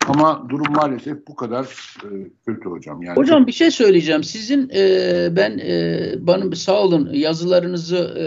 ama 0.09 0.47
durum 0.49 0.73
maalesef 0.73 1.27
bu 1.29 1.35
kadar 1.35 1.65
e, 2.05 2.09
kötü 2.47 2.69
hocam. 2.69 3.03
Yani 3.03 3.17
hocam 3.17 3.47
bir 3.47 3.53
şey 3.53 3.71
söyleyeceğim. 3.71 4.25
Sizin 4.25 4.71
e, 4.75 5.29
ben 5.37 5.59
e, 5.59 6.15
bana 6.19 6.55
sağ 6.55 6.83
olun 6.83 7.11
yazılarınızı 7.13 8.15
e, 8.17 8.25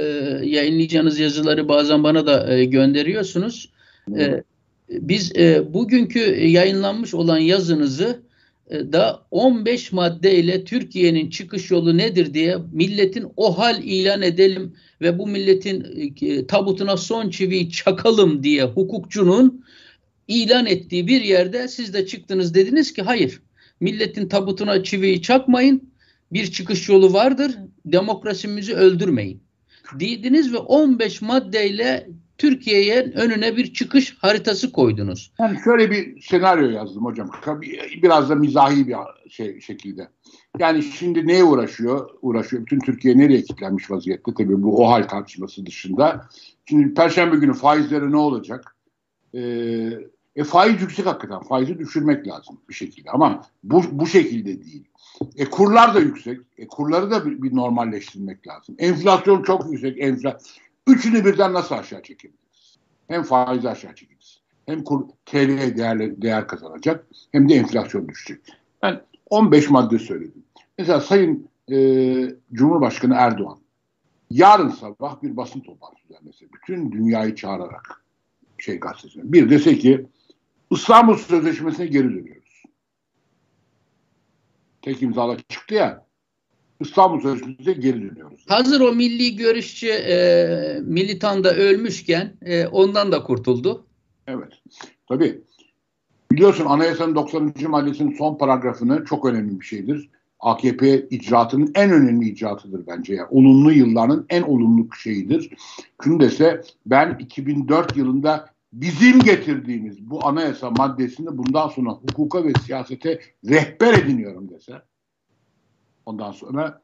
yayınlayacağınız 0.48 1.20
yazıları 1.20 1.70
bazen 1.70 2.04
bana 2.04 2.28
da 2.28 2.54
e, 2.54 2.66
gönderiyorsunuz. 2.66 3.72
E, 4.18 4.44
biz 4.90 5.36
e, 5.36 5.74
bugünkü 5.74 6.20
yayınlanmış 6.36 7.14
olan 7.14 7.38
yazınızı 7.38 8.27
da 8.72 9.26
15 9.32 9.92
maddeyle 9.92 10.64
Türkiye'nin 10.64 11.30
çıkış 11.30 11.72
yolu 11.72 11.98
nedir 11.98 12.34
diye 12.34 12.58
milletin 12.72 13.28
o 13.38 13.58
hal 13.58 13.84
ilan 13.84 14.22
edelim 14.22 14.76
ve 15.02 15.20
bu 15.20 15.28
milletin 15.28 15.86
e, 16.22 16.48
tabutuna 16.48 16.98
son 16.98 17.30
çiviyi 17.30 17.72
çakalım 17.72 18.44
diye 18.44 18.64
hukukçunun 18.64 19.66
ilan 20.28 20.66
ettiği 20.66 21.08
bir 21.08 21.22
yerde 21.22 21.68
siz 21.68 21.94
de 21.94 22.06
çıktınız 22.06 22.54
dediniz 22.54 22.94
ki 22.94 23.02
hayır 23.02 23.42
milletin 23.80 24.28
tabutuna 24.28 24.84
çiviyi 24.84 25.22
çakmayın 25.22 25.94
bir 26.32 26.52
çıkış 26.52 26.90
yolu 26.90 27.14
vardır 27.14 27.52
demokrasimizi 27.86 28.76
öldürmeyin. 28.76 29.44
Dediniz 30.00 30.54
ve 30.54 30.58
15 30.58 31.22
maddeyle 31.22 32.08
Türkiye'ye 32.38 33.12
önüne 33.16 33.58
bir 33.58 33.74
çıkış 33.74 34.18
haritası 34.18 34.72
koydunuz. 34.72 35.32
Yani 35.40 35.60
şöyle 35.64 35.92
bir 35.92 36.22
senaryo 36.22 36.70
yazdım 36.70 37.06
hocam. 37.06 37.32
Biraz 38.04 38.30
da 38.30 38.36
mizahi 38.36 38.88
bir 38.88 38.96
şey 39.30 39.62
şekilde. 39.62 40.08
Yani 40.60 40.84
şimdi 40.84 41.28
neye 41.28 41.44
uğraşıyor? 41.44 42.10
Uğraşıyor. 42.22 42.62
Bütün 42.62 42.80
Türkiye 42.80 43.18
nereye 43.18 43.42
kilitlenmiş 43.42 43.92
vaziyette? 43.92 44.32
Tabii 44.38 44.64
bu 44.64 44.86
o 44.86 44.92
hal 44.92 45.04
tartışması 45.04 45.66
dışında. 45.66 46.30
Şimdi 46.66 46.94
Perşembe 46.94 47.36
günü 47.36 47.54
faizlere 47.54 48.12
ne 48.12 48.18
olacak? 48.18 48.76
Ee, 49.34 49.40
e, 50.36 50.44
faiz 50.44 50.82
yüksek 50.82 51.06
hakikaten. 51.06 51.40
Faizi 51.40 51.80
düşürmek 51.80 52.28
lazım 52.28 52.58
bir 52.70 52.74
şekilde. 52.74 53.10
Ama 53.10 53.42
bu, 53.64 53.84
bu 53.92 54.08
şekilde 54.08 54.64
değil. 54.64 54.84
E, 55.38 55.46
kurlar 55.46 55.94
da 55.94 56.00
yüksek. 56.00 56.40
E, 56.58 56.68
kurları 56.68 57.12
da 57.12 57.26
bir, 57.26 57.42
bir 57.42 57.56
normalleştirmek 57.56 58.48
lazım. 58.48 58.76
Enflasyon 58.80 59.44
çok 59.44 59.72
yüksek. 59.72 60.00
Enfla 60.00 60.38
Üçünü 60.88 61.26
birden 61.26 61.54
nasıl 61.54 61.76
aşağı 61.76 62.04
çekebiliriz? 62.04 62.78
Hem 63.08 63.24
faizi 63.24 63.70
aşağı 63.70 63.96
çekeriz. 63.96 64.42
Hem 64.66 64.84
kur, 64.84 65.04
TL 65.26 65.78
değer, 65.78 66.22
değer 66.22 66.48
kazanacak 66.48 67.08
hem 67.32 67.50
de 67.50 67.56
enflasyon 67.56 68.08
düşecek. 68.08 68.42
Ben 68.82 69.02
15 69.30 69.70
madde 69.70 70.00
söyledim. 70.00 70.44
Mesela 70.78 71.02
Sayın 71.02 71.50
e, 71.72 71.76
Cumhurbaşkanı 72.54 73.14
Erdoğan 73.18 73.60
yarın 74.32 74.70
sabah 74.70 75.24
bir 75.24 75.38
basın 75.38 75.60
toplantısı 75.60 76.10
düzenlese 76.10 76.46
bütün 76.54 76.92
dünyayı 76.92 77.36
çağırarak 77.36 78.04
şey 78.58 78.80
gazetesine 78.80 79.24
bir 79.34 79.50
dese 79.50 79.78
ki 79.78 80.06
İstanbul 80.72 81.18
Sözleşmesi'ne 81.18 81.86
geri 81.86 82.10
dönüyoruz. 82.10 82.64
Tek 84.82 85.02
imzala 85.02 85.38
çıktı 85.38 85.76
ya 85.76 86.07
İstanbul 86.80 87.22
Sözleşmesi'ne 87.22 87.74
geri 87.74 88.10
dönüyoruz. 88.10 88.46
Hazır 88.48 88.82
o 88.82 88.92
milli 88.92 89.36
görüşçü 89.36 89.88
e, 89.88 90.80
militan 90.84 91.44
da 91.44 91.56
ölmüşken 91.56 92.34
e, 92.42 92.68
ondan 92.68 93.12
da 93.12 93.24
kurtuldu. 93.24 93.86
Evet. 94.28 94.54
Tabii. 95.08 95.42
Biliyorsun 96.32 96.66
anayasanın 96.66 97.16
90. 97.16 97.54
maddesinin 97.68 98.18
son 98.18 98.38
paragrafını 98.38 99.06
çok 99.06 99.26
önemli 99.26 99.60
bir 99.60 99.66
şeydir. 99.66 100.10
AKP 100.40 101.08
icraatının 101.10 101.72
en 101.76 101.92
önemli 101.92 102.30
icraatıdır 102.30 102.88
bence. 102.88 103.14
Yani 103.14 103.28
olumlu 103.32 103.72
yılların 103.72 104.26
en 104.30 104.42
olumlu 104.42 104.88
şeyidir. 105.04 105.50
Şunu 106.04 106.20
dese 106.20 106.62
ben 106.86 107.18
2004 107.20 107.98
yılında 107.98 108.50
bizim 108.74 109.20
getirdiğimiz 109.20 110.10
bu 110.10 110.28
anayasa 110.28 110.72
maddesini 110.72 111.38
bundan 111.38 111.68
sonra 111.68 111.90
hukuka 111.90 112.44
ve 112.44 112.54
siyasete 112.66 113.20
rehber 113.50 113.94
ediniyorum 113.94 114.50
dese 114.50 114.74
Ondan 116.08 116.32
sonra 116.32 116.82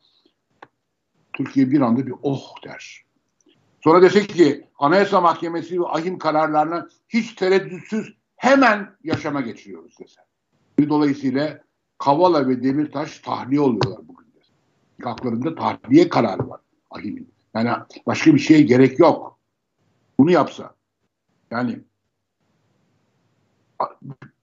Türkiye 1.34 1.71
bir 1.71 1.82
anda 1.82 2.07
bir 2.07 2.13
oh 2.24 2.63
der. 2.63 3.03
Sonra 3.84 4.01
desek 4.01 4.30
ki 4.30 4.67
Anayasa 4.80 5.21
Mahkemesi 5.21 5.82
ve 5.82 5.88
ahim 5.88 6.17
kararlarına 6.17 6.89
hiç 7.09 7.34
tereddütsüz 7.34 8.13
hemen 8.36 8.95
yaşama 9.03 9.41
geçiriyoruz 9.41 9.97
dese. 9.99 10.21
Dolayısıyla 10.89 11.63
Kavala 11.97 12.47
ve 12.47 12.63
Demirtaş 12.63 13.19
tahliye 13.19 13.61
oluyorlar 13.61 14.07
bugün 14.07 14.26
de. 14.26 14.39
Haklarında 15.03 15.55
tahliye 15.55 16.09
kararı 16.09 16.49
var 16.49 16.61
ahimin. 16.91 17.34
Yani 17.53 17.69
başka 18.07 18.34
bir 18.34 18.39
şeye 18.39 18.61
gerek 18.61 18.99
yok. 18.99 19.39
Bunu 20.19 20.32
yapsa. 20.32 20.76
Yani 21.51 21.80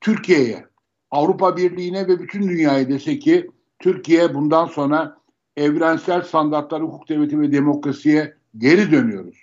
Türkiye'ye, 0.00 0.66
Avrupa 1.10 1.56
Birliği'ne 1.56 2.08
ve 2.08 2.18
bütün 2.18 2.48
dünyaya 2.48 2.88
dese 2.88 3.18
ki 3.18 3.50
Türkiye 3.80 4.34
bundan 4.34 4.66
sonra 4.66 5.16
evrensel 5.56 6.22
standartlar, 6.22 6.82
hukuk 6.82 7.08
devleti 7.08 7.40
ve 7.40 7.52
demokrasiye 7.52 8.34
geri 8.58 8.92
dönüyoruz. 8.92 9.38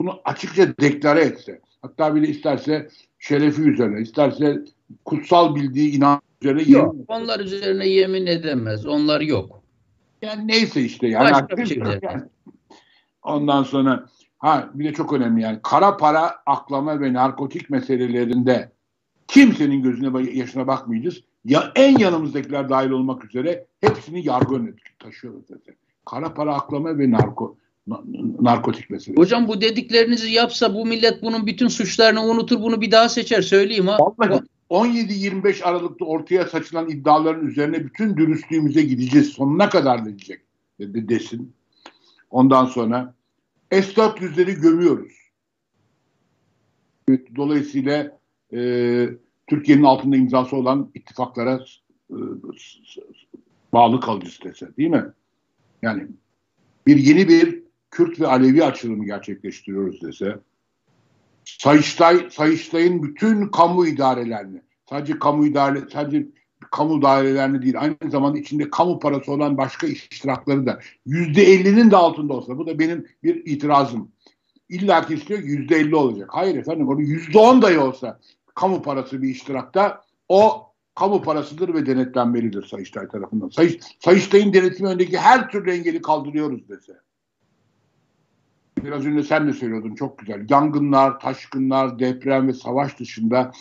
Bunu 0.00 0.20
açıkça 0.24 0.76
deklare 0.80 1.20
etse, 1.20 1.60
hatta 1.82 2.14
bile 2.14 2.28
isterse 2.28 2.88
şerefi 3.18 3.62
üzerine, 3.62 4.00
isterse 4.00 4.64
kutsal 5.04 5.54
bildiği 5.54 5.96
inanç 5.96 6.20
üzerine 6.42 6.62
yok, 6.62 6.94
yemin 6.94 7.04
Onlar 7.08 7.40
üzerine 7.40 7.88
yemin 7.88 8.26
edemez. 8.26 8.86
Onlar 8.86 9.20
yok. 9.20 9.62
Yani 10.22 10.48
neyse 10.48 10.80
işte 10.80 11.06
yani. 11.06 11.32
Başka 11.32 11.56
bir 11.56 11.66
şey 11.66 11.78
yani. 12.02 12.22
Ondan 13.22 13.62
sonra 13.62 14.06
ha 14.38 14.70
bir 14.74 14.84
de 14.84 14.92
çok 14.92 15.12
önemli 15.12 15.42
yani 15.42 15.58
kara 15.62 15.96
para 15.96 16.34
aklama 16.46 17.00
ve 17.00 17.12
narkotik 17.12 17.70
meselelerinde 17.70 18.72
kimsenin 19.28 19.82
gözüne 19.82 20.32
yaşına 20.32 20.66
bakmayacağız 20.66 21.22
ya 21.46 21.72
en 21.74 21.98
yanımızdakiler 21.98 22.68
dahil 22.68 22.90
olmak 22.90 23.24
üzere 23.24 23.66
hepsini 23.80 24.26
yargı 24.26 24.54
önüne 24.54 24.70
taşıyoruz 24.98 25.44
zaten. 25.48 25.74
Kara 26.04 26.34
para 26.34 26.54
aklama 26.54 26.98
ve 26.98 27.10
narko 27.10 27.56
narkotik 28.40 28.90
meselesi. 28.90 29.20
Hocam 29.20 29.48
bu 29.48 29.60
dediklerinizi 29.60 30.32
yapsa 30.32 30.74
bu 30.74 30.86
millet 30.86 31.22
bunun 31.22 31.46
bütün 31.46 31.68
suçlarını 31.68 32.22
unutur 32.22 32.60
bunu 32.60 32.80
bir 32.80 32.90
daha 32.90 33.08
seçer 33.08 33.42
söyleyeyim 33.42 33.86
ha. 33.86 33.98
17-25 34.70 35.62
Aralık'ta 35.62 36.04
ortaya 36.04 36.46
saçılan 36.46 36.88
iddiaların 36.88 37.46
üzerine 37.46 37.84
bütün 37.84 38.16
dürüstlüğümüze 38.16 38.82
gideceğiz 38.82 39.28
sonuna 39.28 39.68
kadar 39.68 40.04
diyecek 40.04 40.40
dedi 40.80 41.08
desin. 41.08 41.52
Ondan 42.30 42.66
sonra 42.66 43.14
S-400'leri 43.70 44.60
gömüyoruz. 44.60 45.12
Dolayısıyla 47.36 48.18
e, 48.52 49.08
Türkiye'nin 49.46 49.82
altında 49.82 50.16
imzası 50.16 50.56
olan 50.56 50.90
ittifaklara 50.94 51.64
e, 52.10 52.16
bağlı 53.72 54.00
kalıcı 54.00 54.44
dese 54.44 54.76
değil 54.76 54.90
mi? 54.90 55.04
Yani 55.82 56.06
bir 56.86 56.96
yeni 56.96 57.28
bir 57.28 57.62
Kürt 57.90 58.20
ve 58.20 58.26
Alevi 58.26 58.64
açılımı 58.64 59.04
gerçekleştiriyoruz 59.04 60.02
dese 60.02 60.38
Sayıştay, 61.44 62.30
Sayıştay'ın 62.30 63.02
bütün 63.02 63.48
kamu 63.48 63.86
idarelerini 63.86 64.62
sadece 64.90 65.18
kamu 65.18 65.46
idare 65.46 65.82
sadece 65.92 66.26
kamu 66.70 67.02
dairelerini 67.02 67.62
değil 67.62 67.80
aynı 67.80 68.10
zamanda 68.10 68.38
içinde 68.38 68.70
kamu 68.70 68.98
parası 68.98 69.32
olan 69.32 69.56
başka 69.58 69.86
iştirakları 69.86 70.66
da 70.66 70.80
yüzde 71.06 71.42
ellinin 71.42 71.90
de 71.90 71.96
altında 71.96 72.32
olsa 72.32 72.58
bu 72.58 72.66
da 72.66 72.78
benim 72.78 73.06
bir 73.22 73.46
itirazım. 73.46 74.12
İlla 74.68 75.06
ki 75.06 75.14
istiyor 75.14 75.40
yüzde 75.40 75.76
elli 75.76 75.96
olacak. 75.96 76.28
Hayır 76.32 76.56
efendim 76.56 76.88
onu 76.88 77.02
yüzde 77.02 77.38
on 77.38 77.62
dahi 77.62 77.78
olsa 77.78 78.20
kamu 78.56 78.82
parası 78.82 79.22
bir 79.22 79.28
iştirakta 79.28 80.02
o 80.28 80.66
kamu 80.94 81.22
parasıdır 81.22 81.74
ve 81.74 81.86
denetlenmelidir 81.86 82.66
Sayıştay 82.66 83.08
tarafından. 83.08 83.48
Sayış, 83.48 83.78
Sayıştay'ın 84.00 84.52
denetimi 84.52 84.88
önündeki 84.88 85.18
her 85.18 85.50
türlü 85.50 85.70
engeli 85.70 86.02
kaldırıyoruz 86.02 86.68
dese. 86.68 86.92
Biraz 88.84 89.06
önce 89.06 89.22
sen 89.22 89.48
de 89.48 89.52
söylüyordun 89.52 89.94
çok 89.94 90.18
güzel. 90.18 90.46
Yangınlar, 90.50 91.20
taşkınlar, 91.20 91.98
deprem 91.98 92.48
ve 92.48 92.52
savaş 92.52 92.98
dışında 92.98 93.52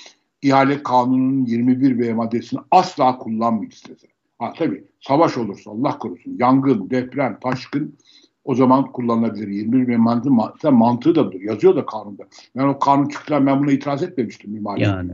ihale 0.41 0.83
kanununun 0.83 1.45
21 1.45 1.99
B 1.99 2.13
maddesini 2.13 2.59
asla 2.71 3.17
kullanmayız 3.17 3.83
dese. 3.89 4.07
Ha 4.39 4.53
tabii 4.57 4.83
savaş 4.99 5.37
olursa 5.37 5.71
Allah 5.71 5.97
korusun 5.97 6.37
yangın, 6.39 6.89
deprem, 6.89 7.39
taşkın 7.39 7.97
o 8.45 8.55
zaman 8.55 8.91
kullanılabilir. 8.91 9.47
21 9.47 9.87
B 9.87 9.97
mantığı, 9.97 10.71
mantığı 10.71 11.15
da 11.15 11.27
budur. 11.27 11.41
Yazıyor 11.41 11.75
da 11.75 11.85
kanunda. 11.85 12.23
Ben 12.55 12.63
o 12.63 12.79
kanun 12.79 13.07
çıktılar 13.07 13.45
ben 13.45 13.59
buna 13.59 13.71
itiraz 13.71 14.03
etmemiştim 14.03 14.51
mimari. 14.51 14.81
Yani. 14.81 15.11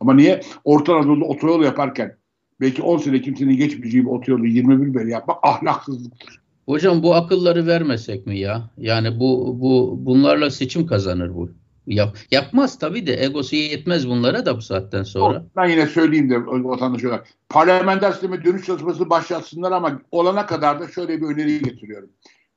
Ama 0.00 0.14
niye? 0.14 0.40
Orta 0.64 0.96
Anadolu'da 0.96 1.24
otoyol 1.24 1.62
yaparken 1.62 2.16
belki 2.60 2.82
10 2.82 2.98
sene 2.98 3.22
kimsenin 3.22 3.56
geçmeyeceği 3.56 4.04
bir 4.04 4.10
otoyolu 4.10 4.46
21 4.46 4.94
beri 4.94 5.10
yapmak 5.10 5.36
ahlaksızlıktır. 5.42 6.42
Hocam 6.66 7.02
bu 7.02 7.14
akılları 7.14 7.66
vermesek 7.66 8.26
mi 8.26 8.38
ya? 8.38 8.70
Yani 8.78 9.20
bu 9.20 9.56
bu 9.60 9.98
bunlarla 10.00 10.50
seçim 10.50 10.86
kazanır 10.86 11.34
bu. 11.34 11.50
Yap, 11.86 12.16
yapmaz 12.30 12.78
tabii 12.78 13.06
de 13.06 13.24
egosu 13.24 13.56
yetmez 13.56 14.08
bunlara 14.08 14.46
da 14.46 14.56
bu 14.56 14.62
saatten 14.62 15.02
sonra. 15.02 15.44
Ben 15.56 15.68
yine 15.68 15.86
söyleyeyim 15.86 16.30
de 16.30 16.46
vatandaş 16.46 17.04
olarak. 17.04 17.26
Parlamenter 17.48 18.12
sisteme 18.12 18.44
dönüş 18.44 18.66
çalışması 18.66 19.10
başlatsınlar 19.10 19.72
ama 19.72 20.00
olana 20.10 20.46
kadar 20.46 20.80
da 20.80 20.88
şöyle 20.88 21.20
bir 21.20 21.26
öneri 21.26 21.62
getiriyorum. 21.62 22.08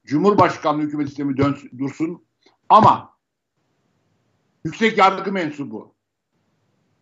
Cumhurbaşkanlığı 0.05 0.81
hükümet 0.81 1.07
sistemi 1.07 1.37
dön, 1.37 1.57
dursun 1.77 2.25
ama 2.69 3.17
yüksek 4.63 4.97
yargı 4.97 5.31
mensubu, 5.31 5.95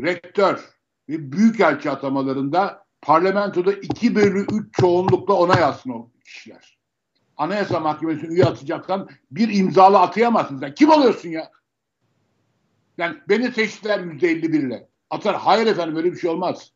rektör 0.02 0.74
ve 1.10 1.32
büyükelçi 1.32 1.92
atamalarında 1.92 2.86
parlamentoda 3.02 3.74
2 3.74 4.16
bölü 4.16 4.46
3 4.52 4.76
çoğunlukla 4.80 5.34
onay 5.34 5.64
alsın 5.64 5.90
o 5.90 6.10
kişiler. 6.26 6.80
Anayasa 7.38 7.80
Mahkemesi'ne 7.80 8.30
üye 8.30 8.46
atacaksan 8.46 9.10
bir 9.32 9.54
imzalı 9.54 10.00
atayamazsın 10.00 10.60
sen. 10.60 10.74
Kim 10.74 10.90
oluyorsun 10.90 11.30
ya? 11.30 11.52
Yani 12.98 13.18
beni 13.30 13.52
seçtiler 13.52 14.00
%51 14.00 14.68
ile. 14.68 14.90
Atar. 15.10 15.36
Hayır 15.36 15.68
efendim 15.68 15.96
böyle 15.96 16.12
bir 16.12 16.20
şey 16.20 16.30
olmaz. 16.30 16.72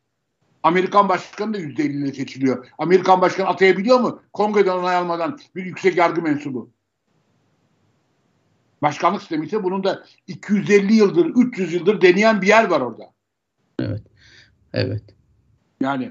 Amerikan 0.62 1.08
başkanı 1.08 1.54
da 1.54 1.58
%50 1.58 1.82
ile 1.82 2.12
seçiliyor. 2.12 2.66
Amerikan 2.78 3.20
başkanı 3.20 3.48
atayabiliyor 3.48 4.00
mu? 4.00 4.22
Kongreden 4.32 4.76
onay 4.76 4.96
almadan 4.96 5.38
bir 5.56 5.64
yüksek 5.64 5.96
yargı 5.96 6.22
mensubu. 6.22 6.70
Başkanlık 8.82 9.20
sistemi 9.20 9.46
ise 9.46 9.62
bunun 9.62 9.84
da 9.84 10.04
250 10.26 10.94
yıldır, 10.94 11.26
300 11.36 11.72
yıldır 11.74 12.00
deneyen 12.00 12.42
bir 12.42 12.46
yer 12.46 12.64
var 12.64 12.80
orada. 12.80 13.12
Evet. 13.78 14.02
Evet. 14.72 15.02
Yani 15.80 16.10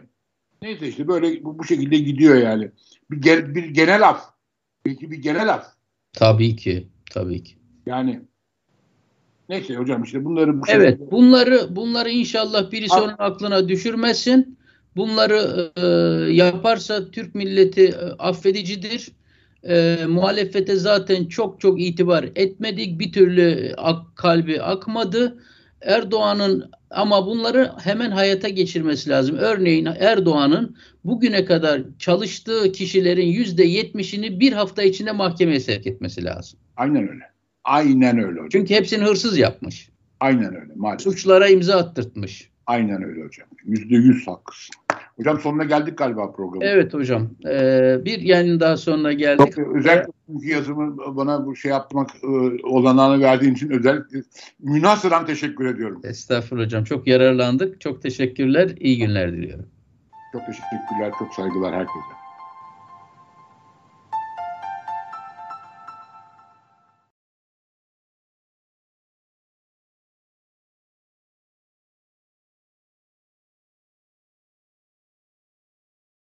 neyse 0.62 0.88
işte 0.88 1.08
böyle 1.08 1.44
bu, 1.44 1.60
bu 1.60 1.64
şekilde 1.64 1.98
gidiyor 1.98 2.36
yani. 2.36 2.72
Bir, 3.12 3.56
bir 3.56 3.66
genel 3.66 4.10
af. 4.10 4.34
Belki 4.86 5.12
bir 5.12 5.18
genel 5.18 5.54
af. 5.54 5.66
Tabii 6.14 6.56
ki. 6.56 6.88
Tabii 7.12 7.44
ki. 7.44 7.58
Yani 7.86 8.22
neyse 9.50 9.76
hocam 9.76 10.04
işte 10.04 10.26
bunları 10.26 10.62
bu 10.62 10.64
Evet, 10.70 10.92
şekilde... 10.92 11.12
bunları 11.12 11.76
bunları 11.76 12.10
inşallah 12.10 12.72
birisi 12.72 12.96
onun 12.96 13.16
aklına 13.18 13.70
düşürmesin. 13.70 14.58
Bunları 14.96 15.72
e, 15.76 15.86
yaparsa 16.34 17.12
Türk 17.12 17.36
milleti 17.36 17.86
e, 17.86 17.96
affedicidir 18.20 19.12
e, 19.64 19.98
muhalefete 20.08 20.76
zaten 20.76 21.26
çok 21.26 21.62
çok 21.62 21.82
itibar 21.82 22.30
etmedik. 22.36 23.00
Bir 23.00 23.12
türlü 23.12 23.74
ak, 23.78 24.16
kalbi 24.16 24.62
akmadı. 24.62 25.38
Erdoğan'ın 25.82 26.72
ama 26.90 27.26
bunları 27.26 27.72
hemen 27.84 28.12
hayata 28.12 28.50
geçirmesi 28.50 29.10
lazım. 29.10 29.38
Örneğin 29.38 29.86
Erdoğan'ın 30.00 30.76
bugüne 31.04 31.46
kadar 31.46 31.82
çalıştığı 32.00 32.72
kişilerin 32.72 33.28
yüzde 33.28 33.64
yetmişini 33.64 34.40
bir 34.40 34.54
hafta 34.54 34.84
içinde 34.84 35.12
mahkemeye 35.12 35.60
sevk 35.60 35.88
etmesi 35.88 36.24
lazım. 36.26 36.60
Aynen 36.78 37.10
öyle. 37.10 37.37
Aynen 37.68 38.18
öyle 38.18 38.40
hocam. 38.40 38.50
Çünkü 38.50 38.74
hepsini 38.74 39.04
hırsız 39.04 39.38
yapmış. 39.38 39.90
Aynen 40.20 40.56
öyle 40.56 40.74
maalesef. 40.76 41.14
Suçlara 41.14 41.48
imza 41.48 41.78
attırtmış. 41.78 42.50
Aynen 42.68 43.04
öyle 43.04 43.24
hocam. 43.24 43.48
Yüzde 43.66 43.96
yüz 43.96 44.28
haklısın. 44.28 44.76
Hocam 45.18 45.40
sonuna 45.40 45.64
geldik 45.64 45.98
galiba 45.98 46.32
programın. 46.32 46.66
Evet 46.66 46.94
hocam. 46.94 47.30
Ee, 47.50 47.98
bir 48.06 48.20
yayın 48.20 48.60
daha 48.60 48.78
sonuna 48.78 49.14
geldik. 49.14 49.56
Çok, 49.56 49.76
özellikle 49.76 50.12
yazımı 50.42 51.16
bana 51.16 51.46
bu 51.46 51.56
şey 51.56 51.72
yapmak 51.72 52.10
e, 52.24 52.28
olanağını 52.64 53.24
verdiğin 53.24 53.54
için 53.54 53.70
özellikle 53.70 54.22
münasıran 54.60 55.26
teşekkür 55.26 55.66
ediyorum. 55.66 56.02
Estağfurullah 56.04 56.66
hocam. 56.66 56.84
Çok 56.84 57.08
yararlandık. 57.08 57.82
Çok 57.82 58.02
teşekkürler. 58.02 58.76
İyi 58.80 58.98
günler 58.98 59.34
diliyorum. 59.34 59.66
Çok 60.32 60.42
teşekkürler. 60.46 61.12
Çok 61.20 61.34
saygılar 61.34 61.74
herkese. 61.74 62.17